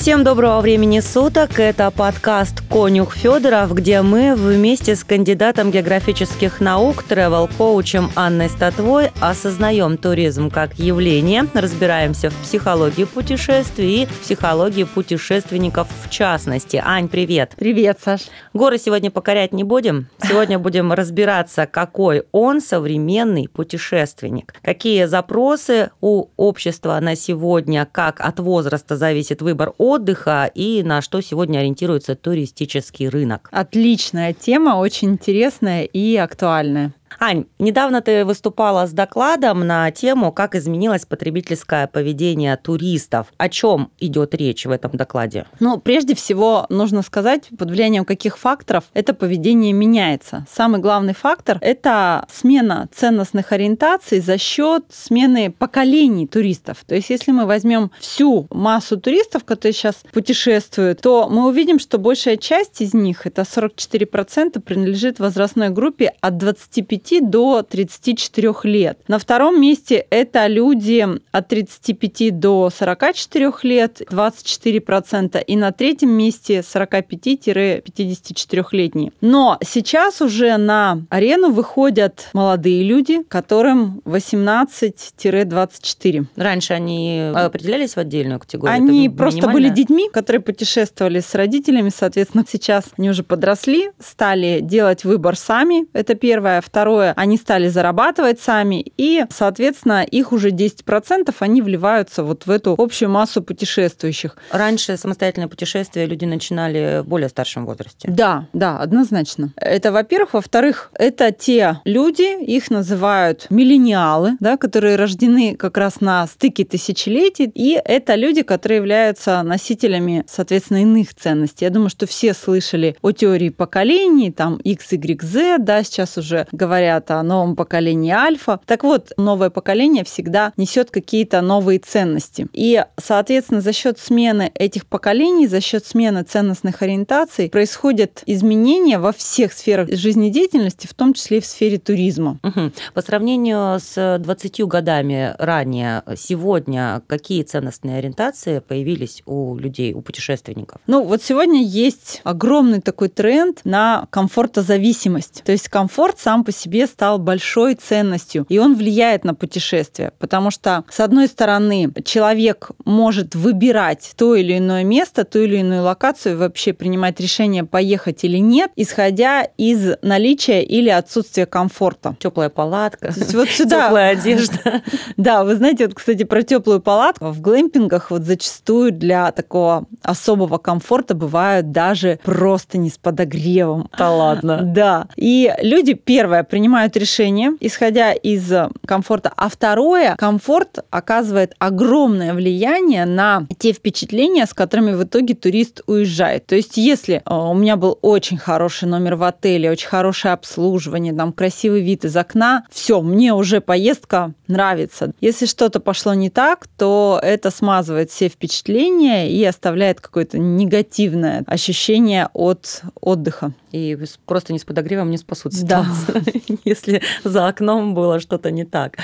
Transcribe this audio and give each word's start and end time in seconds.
Всем 0.00 0.24
доброго 0.24 0.62
времени 0.62 1.00
суток. 1.00 1.60
Это 1.60 1.90
подкаст 1.90 2.62
«Конюх 2.70 3.14
Федоров», 3.14 3.74
где 3.74 4.00
мы 4.00 4.34
вместе 4.34 4.96
с 4.96 5.04
кандидатом 5.04 5.70
географических 5.70 6.58
наук, 6.58 7.02
тревел-коучем 7.02 8.10
Анной 8.14 8.48
Статвой 8.48 9.10
осознаем 9.20 9.98
туризм 9.98 10.48
как 10.48 10.78
явление, 10.78 11.44
разбираемся 11.52 12.30
в 12.30 12.34
психологии 12.36 13.04
путешествий 13.04 14.04
и 14.04 14.06
в 14.06 14.20
психологии 14.20 14.84
путешественников 14.84 15.86
в 16.02 16.08
частности. 16.08 16.80
Ань, 16.82 17.10
привет. 17.10 17.52
Привет, 17.58 17.98
Саш. 18.02 18.22
Горы 18.54 18.78
сегодня 18.78 19.10
покорять 19.10 19.52
не 19.52 19.64
будем. 19.64 20.08
Сегодня 20.22 20.58
будем 20.58 20.94
разбираться, 20.94 21.66
какой 21.66 22.22
он 22.32 22.62
современный 22.62 23.48
путешественник. 23.48 24.54
Какие 24.62 25.04
запросы 25.04 25.90
у 26.00 26.28
общества 26.38 26.98
на 27.00 27.16
сегодня, 27.16 27.86
как 27.92 28.22
от 28.22 28.40
возраста 28.40 28.96
зависит 28.96 29.42
выбор 29.42 29.74
отдыха 29.90 30.50
и 30.54 30.82
на 30.82 31.02
что 31.02 31.20
сегодня 31.20 31.58
ориентируется 31.58 32.16
туристический 32.16 33.08
рынок. 33.08 33.48
Отличная 33.52 34.32
тема, 34.32 34.76
очень 34.76 35.10
интересная 35.10 35.84
и 35.84 36.16
актуальная. 36.16 36.92
Ань, 37.18 37.46
недавно 37.58 38.00
ты 38.00 38.24
выступала 38.24 38.86
с 38.86 38.92
докладом 38.92 39.66
на 39.66 39.90
тему, 39.90 40.32
как 40.32 40.54
изменилось 40.54 41.04
потребительское 41.04 41.86
поведение 41.86 42.56
туристов. 42.56 43.26
О 43.36 43.48
чем 43.48 43.90
идет 43.98 44.34
речь 44.34 44.66
в 44.66 44.70
этом 44.70 44.92
докладе? 44.92 45.46
Ну, 45.58 45.78
прежде 45.78 46.14
всего, 46.14 46.66
нужно 46.68 47.02
сказать, 47.02 47.48
под 47.58 47.70
влиянием 47.70 48.04
каких 48.04 48.38
факторов 48.38 48.84
это 48.94 49.14
поведение 49.14 49.72
меняется. 49.72 50.46
Самый 50.50 50.80
главный 50.80 51.14
фактор– 51.14 51.58
это 51.60 52.26
смена 52.30 52.88
ценностных 52.94 53.52
ориентаций 53.52 54.20
за 54.20 54.38
счет 54.38 54.84
смены 54.90 55.50
поколений 55.50 56.26
туристов. 56.26 56.78
То 56.86 56.94
есть, 56.94 57.10
если 57.10 57.32
мы 57.32 57.46
возьмем 57.46 57.90
всю 57.98 58.46
массу 58.50 58.98
туристов, 58.98 59.44
которые 59.44 59.72
сейчас 59.72 59.96
путешествуют, 60.12 61.00
то 61.00 61.28
мы 61.28 61.48
увидим, 61.48 61.78
что 61.78 61.98
большая 61.98 62.36
часть 62.36 62.80
из 62.80 62.94
них, 62.94 63.26
это 63.26 63.42
44%, 63.42 64.60
принадлежит 64.60 65.18
возрастной 65.18 65.70
группе 65.70 66.14
от 66.20 66.36
25 66.36 66.99
25 67.00 67.30
до 67.30 67.62
34 67.62 68.54
лет. 68.64 68.98
На 69.08 69.18
втором 69.18 69.58
месте 69.60 70.06
это 70.10 70.46
люди 70.46 71.06
от 71.32 71.48
35 71.48 72.38
до 72.38 72.70
44 72.70 73.52
лет, 73.62 74.02
24%. 74.10 75.42
И 75.44 75.56
на 75.56 75.72
третьем 75.72 76.10
месте 76.10 76.60
45-54-летние. 76.60 79.12
Но 79.20 79.58
сейчас 79.64 80.20
уже 80.20 80.56
на 80.56 81.02
арену 81.10 81.50
выходят 81.50 82.28
молодые 82.32 82.84
люди, 82.84 83.24
которым 83.24 84.00
18-24. 84.04 86.26
Раньше 86.36 86.74
они 86.74 87.32
определялись 87.34 87.94
в 87.94 87.98
отдельную 87.98 88.38
категорию? 88.40 88.76
Они 88.76 89.08
просто 89.08 89.48
были 89.48 89.68
детьми, 89.68 90.10
которые 90.12 90.42
путешествовали 90.42 91.20
с 91.20 91.34
родителями, 91.34 91.90
соответственно, 91.94 92.44
сейчас 92.48 92.86
они 92.98 93.10
уже 93.10 93.22
подросли, 93.22 93.90
стали 93.98 94.60
делать 94.60 95.04
выбор 95.04 95.36
сами, 95.36 95.86
это 95.92 96.14
первое. 96.14 96.60
Второе, 96.60 96.89
Второе, 96.90 97.12
они 97.16 97.36
стали 97.36 97.68
зарабатывать 97.68 98.40
сами, 98.40 98.84
и, 98.96 99.24
соответственно, 99.30 100.02
их 100.02 100.32
уже 100.32 100.50
10% 100.50 101.32
они 101.38 101.62
вливаются 101.62 102.24
вот 102.24 102.46
в 102.46 102.50
эту 102.50 102.74
общую 102.76 103.10
массу 103.10 103.42
путешествующих. 103.42 104.36
Раньше 104.50 104.96
самостоятельное 104.96 105.46
путешествие 105.46 106.06
люди 106.06 106.24
начинали 106.24 107.02
в 107.02 107.06
более 107.06 107.28
старшем 107.28 107.64
возрасте. 107.64 108.08
Да, 108.10 108.48
да, 108.52 108.80
однозначно. 108.80 109.52
Это, 109.54 109.92
во-первых. 109.92 110.34
Во-вторых, 110.34 110.90
это 110.94 111.30
те 111.30 111.80
люди, 111.84 112.42
их 112.44 112.70
называют 112.70 113.46
миллениалы, 113.50 114.32
да, 114.40 114.56
которые 114.56 114.96
рождены 114.96 115.54
как 115.54 115.76
раз 115.76 116.00
на 116.00 116.26
стыке 116.26 116.64
тысячелетий, 116.64 117.52
и 117.54 117.80
это 117.84 118.16
люди, 118.16 118.42
которые 118.42 118.78
являются 118.78 119.42
носителями, 119.44 120.24
соответственно, 120.26 120.82
иных 120.82 121.14
ценностей. 121.14 121.66
Я 121.66 121.70
думаю, 121.70 121.88
что 121.88 122.08
все 122.08 122.34
слышали 122.34 122.96
о 123.00 123.12
теории 123.12 123.50
поколений, 123.50 124.32
там 124.32 124.56
X, 124.56 124.90
Y, 124.90 125.22
Z, 125.22 125.58
да, 125.58 125.84
сейчас 125.84 126.18
уже 126.18 126.48
говорят 126.50 126.79
говорят 126.80 127.10
о 127.10 127.22
новом 127.22 127.56
поколении 127.56 128.10
альфа. 128.10 128.58
Так 128.64 128.84
вот, 128.84 129.12
новое 129.18 129.50
поколение 129.50 130.02
всегда 130.02 130.54
несет 130.56 130.90
какие-то 130.90 131.42
новые 131.42 131.78
ценности. 131.78 132.48
И, 132.54 132.82
соответственно, 132.98 133.60
за 133.60 133.74
счет 133.74 133.98
смены 133.98 134.50
этих 134.54 134.86
поколений, 134.86 135.46
за 135.46 135.60
счет 135.60 135.84
смены 135.84 136.22
ценностных 136.22 136.80
ориентаций 136.80 137.50
происходят 137.50 138.22
изменения 138.24 138.98
во 138.98 139.12
всех 139.12 139.52
сферах 139.52 139.92
жизнедеятельности, 139.92 140.86
в 140.86 140.94
том 140.94 141.12
числе 141.12 141.38
и 141.38 141.40
в 141.40 141.44
сфере 141.44 141.78
туризма. 141.78 142.38
Угу. 142.42 142.72
По 142.94 143.02
сравнению 143.02 143.78
с 143.78 144.18
20 144.18 144.60
годами 144.62 145.34
ранее, 145.38 146.02
сегодня 146.16 147.02
какие 147.06 147.42
ценностные 147.42 147.98
ориентации 147.98 148.60
появились 148.60 149.22
у 149.26 149.54
людей, 149.56 149.92
у 149.92 150.00
путешественников? 150.00 150.80
Ну, 150.86 151.04
вот 151.04 151.22
сегодня 151.22 151.62
есть 151.62 152.22
огромный 152.24 152.80
такой 152.80 153.08
тренд 153.08 153.60
на 153.64 154.06
комфортозависимость. 154.08 155.42
То 155.44 155.52
есть 155.52 155.68
комфорт 155.68 156.18
сам 156.18 156.42
по 156.42 156.52
себе 156.52 156.69
себе 156.70 156.86
стал 156.86 157.18
большой 157.18 157.74
ценностью, 157.74 158.46
и 158.48 158.58
он 158.58 158.76
влияет 158.76 159.24
на 159.24 159.34
путешествие, 159.34 160.12
потому 160.20 160.52
что, 160.52 160.84
с 160.88 161.00
одной 161.00 161.26
стороны, 161.26 161.92
человек 162.04 162.70
может 162.84 163.34
выбирать 163.34 164.12
то 164.16 164.36
или 164.36 164.58
иное 164.58 164.84
место, 164.84 165.24
ту 165.24 165.40
или 165.40 165.56
иную 165.56 165.82
локацию, 165.82 166.38
вообще 166.38 166.72
принимать 166.72 167.18
решение, 167.18 167.64
поехать 167.64 168.22
или 168.22 168.38
нет, 168.38 168.70
исходя 168.76 169.42
из 169.56 169.96
наличия 170.02 170.62
или 170.62 170.88
отсутствия 170.88 171.44
комфорта. 171.44 172.14
Теплая 172.20 172.50
палатка, 172.50 173.12
вот 173.32 173.48
сюда. 173.48 173.86
теплая 173.86 174.10
одежда. 174.12 174.82
Да, 175.16 175.44
вы 175.44 175.56
знаете, 175.56 175.86
вот, 175.86 175.96
кстати, 175.96 176.22
про 176.24 176.42
теплую 176.42 176.80
палатку. 176.80 177.26
В 177.26 177.40
глэмпингах 177.40 178.10
вот 178.10 178.22
зачастую 178.22 178.92
для 178.92 179.32
такого 179.32 179.86
особого 180.02 180.58
комфорта 180.58 181.14
бывают 181.14 181.72
даже 181.72 182.20
просто 182.22 182.78
не 182.78 182.90
с 182.90 182.98
подогревом. 182.98 183.90
Да 183.98 184.10
ладно. 184.10 184.60
Да. 184.80 185.08
И 185.16 185.52
люди, 185.62 185.94
первое, 185.94 186.44
принимают 186.44 186.59
решения, 186.96 187.56
исходя 187.60 188.12
из 188.12 188.50
комфорта. 188.86 189.32
А 189.36 189.48
второе, 189.48 190.16
комфорт 190.16 190.84
оказывает 190.90 191.54
огромное 191.58 192.34
влияние 192.34 193.04
на 193.04 193.46
те 193.58 193.72
впечатления, 193.72 194.46
с 194.46 194.54
которыми 194.54 194.92
в 194.92 195.04
итоге 195.04 195.34
турист 195.34 195.82
уезжает. 195.86 196.46
То 196.46 196.56
есть, 196.56 196.76
если 196.76 197.22
э, 197.24 197.34
у 197.34 197.54
меня 197.54 197.76
был 197.76 197.98
очень 198.02 198.38
хороший 198.38 198.88
номер 198.88 199.16
в 199.16 199.22
отеле, 199.22 199.70
очень 199.70 199.88
хорошее 199.88 200.34
обслуживание, 200.34 201.12
там 201.12 201.32
красивый 201.32 201.82
вид 201.82 202.04
из 202.04 202.16
окна, 202.16 202.64
все, 202.70 203.00
мне 203.00 203.32
уже 203.34 203.60
поездка 203.60 204.32
нравится. 204.48 205.12
Если 205.20 205.46
что-то 205.46 205.80
пошло 205.80 206.14
не 206.14 206.30
так, 206.30 206.66
то 206.76 207.20
это 207.22 207.50
смазывает 207.50 208.10
все 208.10 208.28
впечатления 208.28 209.30
и 209.30 209.42
оставляет 209.44 210.00
какое-то 210.00 210.38
негативное 210.38 211.44
ощущение 211.46 212.28
от 212.32 212.82
отдыха 213.00 213.52
и 213.72 213.96
просто 214.26 214.52
не 214.52 214.58
с 214.58 214.64
подогревом 214.64 215.10
не 215.10 215.16
спасут 215.16 215.54
ситуацию, 215.54 216.22
да. 216.24 216.32
если 216.64 217.02
за 217.24 217.48
окном 217.48 217.94
было 217.94 218.20
что-то 218.20 218.50
не 218.50 218.64
так. 218.64 218.96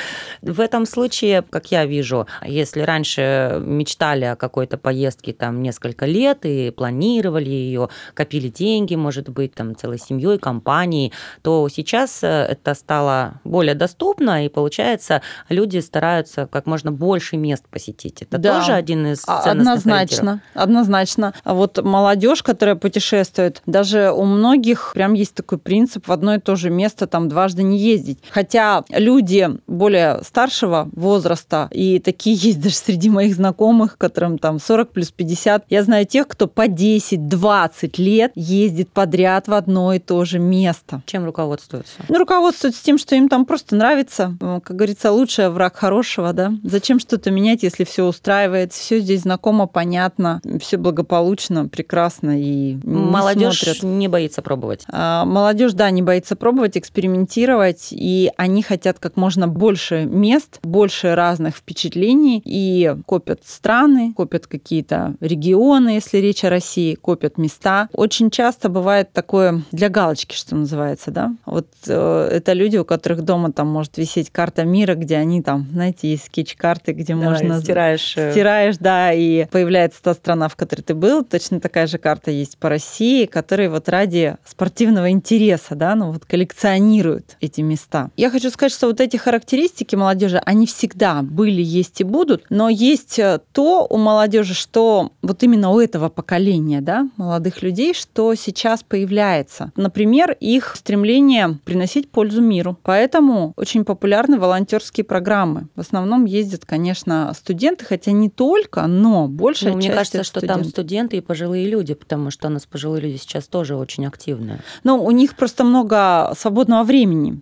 В 0.42 0.60
этом 0.60 0.86
случае, 0.86 1.42
как 1.42 1.70
я 1.70 1.86
вижу, 1.86 2.26
если 2.44 2.80
раньше 2.80 3.60
мечтали 3.64 4.24
о 4.24 4.36
какой-то 4.36 4.76
поездке 4.78 5.32
там 5.32 5.62
несколько 5.62 6.06
лет 6.06 6.44
и 6.44 6.70
планировали 6.70 7.50
ее, 7.50 7.88
копили 8.14 8.48
деньги, 8.48 8.94
может 8.94 9.28
быть, 9.28 9.54
там 9.54 9.76
целой 9.76 9.98
семьей, 9.98 10.38
компанией, 10.38 11.12
то 11.42 11.68
сейчас 11.68 12.22
э, 12.22 12.28
это 12.28 12.74
стало 12.74 13.40
более 13.44 13.74
доступно, 13.74 14.44
и 14.44 14.48
получается, 14.48 15.22
люди 15.48 15.78
стараются 15.78 16.46
как 16.50 16.66
можно 16.66 16.92
больше 16.92 17.36
мест 17.36 17.64
посетить. 17.70 18.22
Это 18.22 18.38
да. 18.38 18.60
тоже 18.60 18.72
один 18.72 19.06
из 19.06 19.24
а, 19.26 19.50
Однозначно, 19.50 20.42
однозначно. 20.54 21.34
А 21.44 21.54
вот 21.54 21.82
молодежь, 21.82 22.42
которая 22.42 22.76
путешествует, 22.76 23.62
даже 23.66 24.10
у 24.10 24.24
многих 24.24 24.66
многих 24.66 24.92
прям 24.94 25.14
есть 25.14 25.34
такой 25.34 25.58
принцип 25.58 26.08
в 26.08 26.12
одно 26.12 26.34
и 26.34 26.38
то 26.38 26.56
же 26.56 26.70
место 26.70 27.06
там 27.06 27.25
дважды 27.28 27.62
не 27.62 27.78
ездить. 27.78 28.18
Хотя 28.30 28.84
люди 28.90 29.48
более 29.66 30.22
старшего 30.22 30.88
возраста, 30.92 31.68
и 31.72 31.98
такие 31.98 32.36
есть 32.40 32.60
даже 32.60 32.76
среди 32.76 33.10
моих 33.10 33.34
знакомых, 33.34 33.98
которым 33.98 34.38
там 34.38 34.58
40 34.58 34.90
плюс 34.90 35.10
50, 35.10 35.64
я 35.68 35.82
знаю 35.82 36.06
тех, 36.06 36.28
кто 36.28 36.46
по 36.46 36.66
10-20 36.66 37.94
лет 37.98 38.32
ездит 38.34 38.90
подряд 38.90 39.48
в 39.48 39.54
одно 39.54 39.92
и 39.92 39.98
то 39.98 40.24
же 40.24 40.38
место. 40.38 41.02
Чем 41.06 41.24
руководствуются? 41.24 42.02
Ну, 42.08 42.18
руководствуются 42.18 42.82
тем, 42.82 42.98
что 42.98 43.14
им 43.14 43.28
там 43.28 43.44
просто 43.44 43.76
нравится. 43.76 44.36
Как 44.40 44.76
говорится, 44.76 45.12
лучший 45.12 45.50
враг 45.50 45.76
хорошего, 45.76 46.32
да? 46.32 46.52
Зачем 46.62 46.98
что-то 46.98 47.30
менять, 47.30 47.62
если 47.62 47.84
все 47.84 48.04
устраивает, 48.04 48.72
все 48.72 49.00
здесь 49.00 49.22
знакомо, 49.22 49.66
понятно, 49.66 50.40
все 50.60 50.76
благополучно, 50.76 51.68
прекрасно 51.68 52.40
и 52.40 52.78
молодежь 52.84 53.82
не, 53.82 53.88
не 53.88 54.08
боится 54.08 54.42
пробовать? 54.42 54.84
А, 54.88 55.24
молодежь, 55.24 55.72
да, 55.72 55.90
не 55.90 56.02
боится 56.02 56.36
пробовать, 56.36 56.76
экспериментировать 56.76 57.15
экспериментировать, 57.24 57.88
и 57.90 58.30
они 58.36 58.62
хотят 58.62 58.98
как 58.98 59.16
можно 59.16 59.48
больше 59.48 60.04
мест, 60.04 60.58
больше 60.62 61.14
разных 61.14 61.56
впечатлений, 61.56 62.42
и 62.44 62.94
копят 63.06 63.40
страны, 63.44 64.12
копят 64.14 64.46
какие-то 64.46 65.14
регионы, 65.20 65.90
если 65.90 66.18
речь 66.18 66.44
о 66.44 66.50
России, 66.50 66.94
копят 66.94 67.38
места. 67.38 67.88
Очень 67.92 68.30
часто 68.30 68.68
бывает 68.68 69.12
такое 69.12 69.62
для 69.72 69.88
галочки, 69.88 70.34
что 70.34 70.54
называется, 70.56 71.10
да. 71.10 71.32
Вот 71.46 71.68
э, 71.86 72.28
это 72.32 72.52
люди, 72.52 72.76
у 72.76 72.84
которых 72.84 73.22
дома 73.22 73.52
там 73.52 73.68
может 73.68 73.96
висеть 73.98 74.30
карта 74.30 74.64
мира, 74.64 74.94
где 74.94 75.16
они 75.16 75.42
там, 75.42 75.66
знаете, 75.72 76.10
есть 76.10 76.26
скетч-карты, 76.26 76.92
где 76.92 77.14
да, 77.14 77.20
можно... 77.20 77.60
стираешь. 77.60 78.16
Э, 78.16 78.32
стираешь, 78.32 78.76
да, 78.78 79.12
и 79.12 79.46
появляется 79.46 80.02
та 80.02 80.14
страна, 80.14 80.48
в 80.48 80.56
которой 80.56 80.82
ты 80.82 80.94
был. 80.94 81.24
Точно 81.24 81.60
такая 81.60 81.86
же 81.86 81.98
карта 81.98 82.30
есть 82.30 82.58
по 82.58 82.68
России, 82.68 83.26
которые 83.26 83.70
вот 83.70 83.88
ради 83.88 84.36
спортивного 84.44 85.10
интереса, 85.10 85.74
да, 85.74 85.94
ну 85.94 86.12
вот 86.12 86.24
коллекционируют 86.24 87.05
эти 87.40 87.60
места. 87.60 88.10
Я 88.16 88.30
хочу 88.30 88.50
сказать, 88.50 88.72
что 88.72 88.86
вот 88.86 89.00
эти 89.00 89.16
характеристики 89.16 89.96
молодежи, 89.96 90.40
они 90.44 90.66
всегда 90.66 91.22
были, 91.22 91.62
есть 91.62 92.00
и 92.00 92.04
будут, 92.04 92.44
но 92.50 92.68
есть 92.68 93.18
э, 93.18 93.40
то 93.52 93.86
у 93.88 93.96
молодежи, 93.96 94.54
что 94.54 95.12
вот 95.22 95.42
именно 95.42 95.70
у 95.70 95.80
этого 95.80 96.08
поколения, 96.08 96.80
да, 96.80 97.08
молодых 97.16 97.62
людей, 97.62 97.94
что 97.94 98.34
сейчас 98.34 98.82
появляется. 98.82 99.72
Например, 99.76 100.36
их 100.40 100.74
стремление 100.76 101.58
приносить 101.64 102.10
пользу 102.10 102.40
миру. 102.40 102.78
Поэтому 102.82 103.52
очень 103.56 103.84
популярны 103.84 104.38
волонтерские 104.38 105.04
программы. 105.04 105.68
В 105.74 105.80
основном 105.80 106.24
ездят, 106.24 106.64
конечно, 106.64 107.32
студенты, 107.36 107.84
хотя 107.84 108.12
не 108.12 108.30
только, 108.30 108.86
но 108.86 109.28
большая 109.28 109.72
ну, 109.72 109.80
часть 109.80 109.88
Мне 109.88 109.96
кажется, 109.96 110.24
что 110.24 110.40
студенты. 110.40 110.62
там 110.62 110.70
студенты 110.70 111.16
и 111.16 111.20
пожилые 111.20 111.68
люди, 111.68 111.94
потому 111.94 112.30
что 112.30 112.48
у 112.48 112.50
нас 112.50 112.66
пожилые 112.66 113.02
люди 113.02 113.16
сейчас 113.16 113.46
тоже 113.46 113.76
очень 113.76 114.06
активные. 114.06 114.60
Ну, 114.84 115.02
у 115.02 115.10
них 115.10 115.36
просто 115.36 115.64
много 115.64 116.32
свободного 116.38 116.84
времени. 116.84 116.95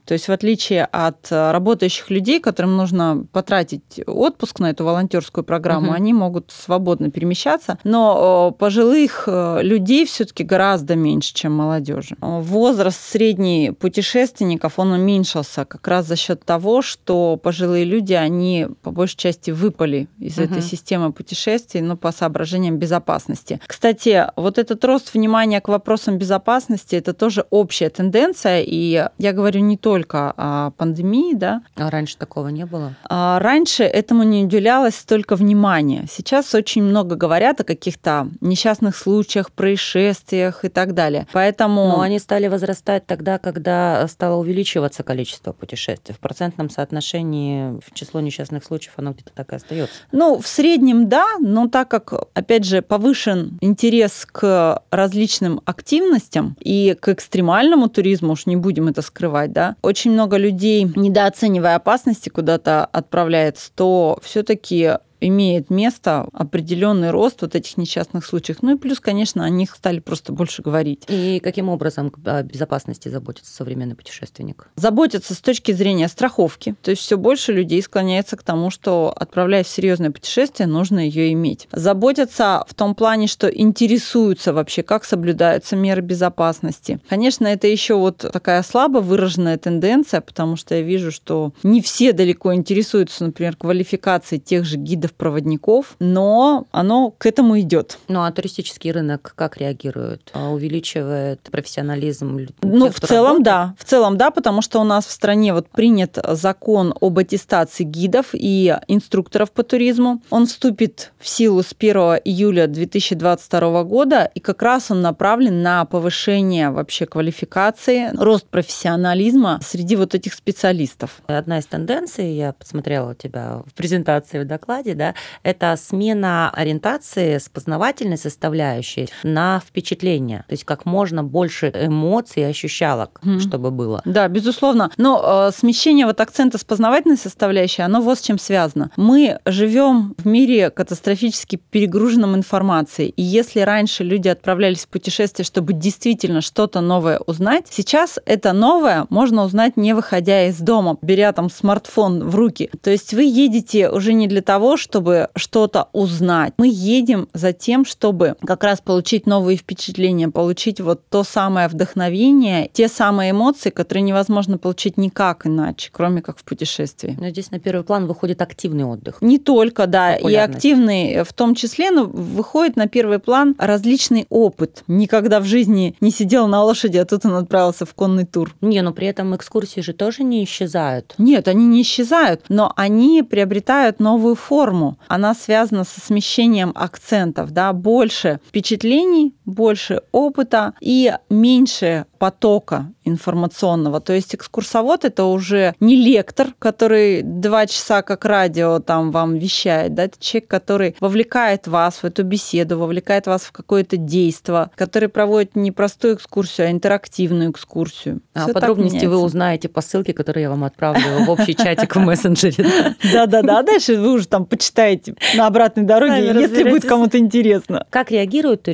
То 0.04 0.14
есть 0.14 0.28
в 0.28 0.32
отличие 0.32 0.84
от 0.84 1.28
работающих 1.30 2.10
людей, 2.10 2.40
которым 2.40 2.76
нужно 2.76 3.26
потратить 3.32 4.00
отпуск 4.06 4.58
на 4.60 4.70
эту 4.70 4.84
волонтерскую 4.84 5.44
программу, 5.44 5.88
угу. 5.88 5.94
они 5.94 6.12
могут 6.12 6.50
свободно 6.50 7.10
перемещаться. 7.10 7.78
Но 7.84 8.52
э, 8.52 8.58
пожилых 8.58 9.24
э, 9.26 9.60
людей 9.62 10.06
все-таки 10.06 10.44
гораздо 10.44 10.96
меньше, 10.96 11.34
чем 11.34 11.52
молодежи. 11.52 12.16
Возраст 12.20 13.00
средний 13.00 13.70
путешественников, 13.70 14.78
он 14.78 14.92
уменьшился 14.92 15.64
как 15.64 15.86
раз 15.86 16.06
за 16.06 16.16
счет 16.16 16.44
того, 16.44 16.82
что 16.82 17.36
пожилые 17.36 17.84
люди, 17.84 18.14
они 18.14 18.66
по 18.82 18.90
большей 18.90 19.16
части 19.16 19.50
выпали 19.50 20.08
из 20.18 20.38
угу. 20.38 20.44
этой 20.44 20.62
системы 20.62 21.12
путешествий, 21.12 21.80
но 21.80 21.96
по 21.96 22.12
соображениям 22.12 22.78
безопасности. 22.78 23.60
Кстати, 23.66 24.26
вот 24.36 24.58
этот 24.58 24.84
рост 24.84 25.14
внимания 25.14 25.60
к 25.60 25.68
вопросам 25.68 26.18
безопасности, 26.18 26.96
это 26.96 27.12
тоже 27.12 27.44
общая 27.50 27.90
тенденция, 27.90 28.62
и 28.62 29.08
я 29.18 29.32
говорю 29.32 29.43
не 29.52 29.76
только 29.76 30.32
о 30.36 30.70
пандемии, 30.72 31.34
да. 31.34 31.62
А 31.76 31.90
раньше 31.90 32.16
такого 32.16 32.48
не 32.48 32.66
было? 32.66 32.94
А 33.08 33.38
раньше 33.38 33.84
этому 33.84 34.22
не 34.22 34.44
уделялось 34.44 34.96
столько 34.96 35.36
внимания. 35.36 36.06
Сейчас 36.10 36.54
очень 36.54 36.82
много 36.82 37.16
говорят 37.16 37.60
о 37.60 37.64
каких-то 37.64 38.28
несчастных 38.40 38.96
случаях, 38.96 39.52
происшествиях 39.52 40.64
и 40.64 40.68
так 40.68 40.94
далее. 40.94 41.26
Поэтому... 41.32 41.88
Но 41.88 42.00
они 42.00 42.18
стали 42.18 42.48
возрастать 42.48 43.06
тогда, 43.06 43.38
когда 43.38 44.06
стало 44.08 44.36
увеличиваться 44.40 45.02
количество 45.02 45.52
путешествий. 45.52 46.14
В 46.14 46.18
процентном 46.18 46.70
соотношении 46.70 47.78
в 47.84 47.92
число 47.94 48.20
несчастных 48.20 48.64
случаев 48.64 48.94
оно 48.96 49.12
где-то 49.12 49.32
так 49.34 49.52
и 49.52 49.56
остается. 49.56 49.94
Ну, 50.12 50.38
в 50.38 50.46
среднем 50.46 51.08
да, 51.08 51.26
но 51.40 51.68
так 51.68 51.88
как, 51.88 52.12
опять 52.34 52.64
же, 52.64 52.82
повышен 52.82 53.58
интерес 53.60 54.26
к 54.30 54.82
различным 54.90 55.60
активностям 55.64 56.56
и 56.60 56.96
к 57.00 57.08
экстремальному 57.08 57.88
туризму, 57.88 58.32
уж 58.32 58.46
не 58.46 58.56
будем 58.56 58.88
это 58.88 59.02
скрывать, 59.02 59.24
да, 59.52 59.76
очень 59.82 60.12
много 60.12 60.36
людей, 60.36 60.84
недооценивая 60.96 61.76
опасности, 61.76 62.28
куда-то 62.28 62.84
отправляется, 62.84 63.70
то 63.74 64.18
все-таки 64.22 64.92
имеет 65.26 65.70
место 65.70 66.28
определенный 66.32 67.10
рост 67.10 67.42
вот 67.42 67.54
этих 67.54 67.76
несчастных 67.76 68.24
случаев. 68.24 68.58
Ну 68.62 68.74
и 68.74 68.78
плюс, 68.78 69.00
конечно, 69.00 69.44
о 69.44 69.48
них 69.48 69.74
стали 69.74 70.00
просто 70.00 70.32
больше 70.32 70.62
говорить. 70.62 71.04
И 71.08 71.40
каким 71.42 71.68
образом 71.68 72.12
о 72.24 72.42
безопасности 72.42 73.08
заботится 73.08 73.52
современный 73.52 73.94
путешественник? 73.94 74.68
Заботится 74.76 75.34
с 75.34 75.38
точки 75.38 75.72
зрения 75.72 76.08
страховки. 76.08 76.74
То 76.82 76.90
есть 76.90 77.02
все 77.02 77.16
больше 77.16 77.52
людей 77.52 77.82
склоняется 77.82 78.36
к 78.36 78.42
тому, 78.42 78.70
что 78.70 79.14
отправляясь 79.16 79.66
в 79.66 79.70
серьезное 79.70 80.10
путешествие, 80.10 80.66
нужно 80.66 80.98
ее 80.98 81.32
иметь. 81.32 81.68
Заботятся 81.72 82.64
в 82.68 82.74
том 82.74 82.94
плане, 82.94 83.26
что 83.26 83.48
интересуются 83.48 84.52
вообще, 84.52 84.82
как 84.82 85.04
соблюдаются 85.04 85.76
меры 85.76 86.02
безопасности. 86.02 87.00
Конечно, 87.08 87.46
это 87.46 87.66
еще 87.66 87.94
вот 87.94 88.18
такая 88.18 88.62
слабо 88.62 88.98
выраженная 88.98 89.56
тенденция, 89.58 90.20
потому 90.20 90.56
что 90.56 90.74
я 90.74 90.82
вижу, 90.82 91.10
что 91.10 91.52
не 91.62 91.80
все 91.80 92.12
далеко 92.12 92.54
интересуются, 92.54 93.24
например, 93.24 93.56
квалификацией 93.56 94.40
тех 94.40 94.64
же 94.64 94.76
гидов 94.76 95.13
проводников, 95.14 95.96
но 95.98 96.66
оно 96.72 97.10
к 97.10 97.26
этому 97.26 97.58
идет. 97.60 97.98
Ну 98.08 98.22
а 98.22 98.32
туристический 98.32 98.90
рынок 98.90 99.32
как 99.36 99.56
реагирует? 99.56 100.30
А 100.32 100.50
увеличивает 100.50 101.40
профессионализм? 101.50 102.48
Ну, 102.62 102.90
в 102.90 103.00
целом, 103.00 103.24
работает? 103.24 103.44
да. 103.44 103.74
В 103.78 103.84
целом, 103.84 104.16
да, 104.16 104.30
потому 104.30 104.62
что 104.62 104.80
у 104.80 104.84
нас 104.84 105.06
в 105.06 105.10
стране 105.10 105.52
вот 105.52 105.68
принят 105.68 106.18
закон 106.30 106.94
об 107.00 107.18
аттестации 107.18 107.84
гидов 107.84 108.28
и 108.32 108.76
инструкторов 108.88 109.50
по 109.52 109.62
туризму. 109.62 110.22
Он 110.30 110.46
вступит 110.46 111.12
в 111.18 111.28
силу 111.28 111.62
с 111.62 111.74
1 111.78 111.96
июля 112.24 112.66
2022 112.66 113.84
года, 113.84 114.30
и 114.34 114.40
как 114.40 114.62
раз 114.62 114.90
он 114.90 115.02
направлен 115.02 115.62
на 115.62 115.84
повышение 115.84 116.70
вообще 116.70 117.06
квалификации, 117.06 118.10
рост 118.16 118.46
профессионализма 118.46 119.60
среди 119.62 119.96
вот 119.96 120.14
этих 120.14 120.34
специалистов. 120.34 121.20
Одна 121.26 121.58
из 121.58 121.66
тенденций, 121.66 122.32
я 122.32 122.52
посмотрела 122.52 123.14
тебя 123.14 123.62
в 123.66 123.74
презентации 123.74 124.40
в 124.40 124.46
докладе, 124.46 124.94
да, 124.94 125.03
это 125.42 125.76
смена 125.76 126.50
ориентации 126.50 127.38
с 127.38 127.48
познавательной 127.48 128.16
составляющей 128.16 129.08
на 129.22 129.60
впечатление. 129.60 130.44
То 130.48 130.52
есть 130.52 130.64
как 130.64 130.86
можно 130.86 131.22
больше 131.22 131.72
эмоций 131.74 132.42
и 132.42 132.46
ощущалок, 132.46 133.20
mm. 133.22 133.40
чтобы 133.40 133.70
было. 133.70 134.00
Да, 134.04 134.28
безусловно. 134.28 134.90
Но 134.96 135.48
э, 135.48 135.52
смещение 135.56 136.06
вот 136.06 136.20
акцента 136.20 136.58
с 136.58 136.64
познавательной 136.64 137.16
составляющей, 137.16 137.82
оно 137.82 138.00
вот 138.00 138.18
с 138.18 138.22
чем 138.22 138.38
связано. 138.38 138.90
Мы 138.96 139.40
живем 139.44 140.14
в 140.16 140.26
мире 140.26 140.70
катастрофически 140.70 141.56
перегруженном 141.70 142.34
информацией. 142.34 143.10
И 143.16 143.22
если 143.22 143.60
раньше 143.60 144.04
люди 144.04 144.28
отправлялись 144.28 144.84
в 144.84 144.88
путешествие, 144.88 145.44
чтобы 145.44 145.72
действительно 145.72 146.40
что-то 146.40 146.80
новое 146.80 147.18
узнать, 147.18 147.66
сейчас 147.70 148.18
это 148.26 148.52
новое 148.52 149.06
можно 149.10 149.44
узнать 149.44 149.76
не 149.76 149.94
выходя 149.94 150.46
из 150.46 150.58
дома, 150.58 150.98
беря 151.02 151.32
там 151.32 151.50
смартфон 151.50 152.24
в 152.28 152.34
руки. 152.34 152.70
То 152.82 152.90
есть 152.90 153.14
вы 153.14 153.24
едете 153.24 153.90
уже 153.90 154.12
не 154.12 154.26
для 154.26 154.42
того, 154.42 154.76
чтобы 154.76 154.93
что-то 155.36 155.88
узнать. 155.92 156.54
Мы 156.58 156.68
едем 156.68 157.28
за 157.32 157.52
тем, 157.52 157.84
чтобы 157.84 158.36
как 158.44 158.64
раз 158.64 158.80
получить 158.80 159.26
новые 159.26 159.56
впечатления, 159.56 160.28
получить 160.28 160.80
вот 160.80 161.02
то 161.08 161.24
самое 161.24 161.68
вдохновение, 161.68 162.68
те 162.72 162.88
самые 162.88 163.30
эмоции, 163.30 163.70
которые 163.70 164.02
невозможно 164.02 164.58
получить 164.58 164.96
никак 164.96 165.46
иначе, 165.46 165.90
кроме 165.92 166.22
как 166.22 166.38
в 166.38 166.44
путешествии. 166.44 167.16
Но 167.20 167.30
здесь 167.30 167.50
на 167.50 167.58
первый 167.60 167.84
план 167.84 168.06
выходит 168.06 168.42
активный 168.42 168.84
отдых. 168.84 169.18
Не 169.20 169.38
только, 169.38 169.86
да, 169.86 170.16
и 170.16 170.34
активный 170.34 171.22
в 171.24 171.32
том 171.32 171.54
числе, 171.54 171.90
но 171.90 172.04
выходит 172.04 172.76
на 172.76 172.88
первый 172.88 173.18
план 173.18 173.54
различный 173.58 174.26
опыт. 174.28 174.82
Никогда 174.86 175.40
в 175.40 175.44
жизни 175.44 175.96
не 176.00 176.10
сидел 176.10 176.48
на 176.48 176.62
лошади, 176.62 176.98
а 176.98 177.04
тут 177.04 177.24
он 177.24 177.34
отправился 177.34 177.86
в 177.86 177.94
конный 177.94 178.26
тур. 178.26 178.54
Не, 178.60 178.82
но 178.82 178.92
при 178.92 179.06
этом 179.06 179.34
экскурсии 179.36 179.80
же 179.80 179.92
тоже 179.92 180.24
не 180.24 180.44
исчезают. 180.44 181.14
Нет, 181.18 181.48
они 181.48 181.66
не 181.66 181.82
исчезают, 181.82 182.42
но 182.48 182.72
они 182.76 183.22
приобретают 183.22 184.00
новую 184.00 184.24
новую 184.24 184.36
форму. 184.74 184.98
Она 185.08 185.34
связана 185.34 185.84
со 185.84 186.00
смещением 186.00 186.72
акцентов, 186.74 187.50
да, 187.50 187.72
больше 187.72 188.40
впечатлений, 188.46 189.34
больше 189.44 190.02
опыта 190.12 190.74
и 190.80 191.12
меньше 191.30 192.06
потока 192.18 192.92
информационного. 193.04 194.00
То 194.00 194.14
есть 194.14 194.34
экскурсовод 194.34 195.04
это 195.04 195.24
уже 195.24 195.74
не 195.80 195.96
лектор, 195.96 196.48
который 196.58 197.22
два 197.22 197.66
часа 197.66 198.02
как 198.02 198.24
радио 198.24 198.78
там 198.78 199.10
вам 199.10 199.36
вещает, 199.36 199.94
да, 199.94 200.04
это 200.04 200.18
человек, 200.18 200.48
который 200.48 200.96
вовлекает 201.00 201.66
вас 201.66 201.96
в 201.96 202.04
эту 202.04 202.24
беседу, 202.24 202.78
вовлекает 202.78 203.26
вас 203.26 203.42
в 203.42 203.52
какое-то 203.52 203.96
действие, 203.96 204.70
который 204.74 205.08
проводит 205.08 205.54
не 205.54 205.70
простую 205.70 206.14
экскурсию, 206.14 206.68
а 206.68 206.70
интерактивную 206.70 207.50
экскурсию. 207.50 208.20
А 208.32 208.44
Всё 208.44 208.52
подробности 208.54 209.04
вы 209.04 209.18
узнаете 209.18 209.68
по 209.68 209.80
ссылке, 209.80 210.12
которую 210.12 210.42
я 210.42 210.50
вам 210.50 210.64
отправлю 210.64 211.24
в 211.26 211.30
общий 211.30 211.54
чатик 211.54 211.94
в 211.94 212.00
мессенджере. 212.00 212.96
Да-да-да, 213.12 213.62
дальше 213.62 213.96
вы 213.96 214.12
уже 214.12 214.26
там 214.26 214.46
почитаете 214.46 215.14
на 215.34 215.46
обратной 215.46 215.84
дороге, 215.84 216.26
если 216.40 216.68
будет 216.68 216.86
кому-то 216.86 217.18
интересно. 217.18 217.86
Как 217.90 218.10
реагирует 218.10 218.66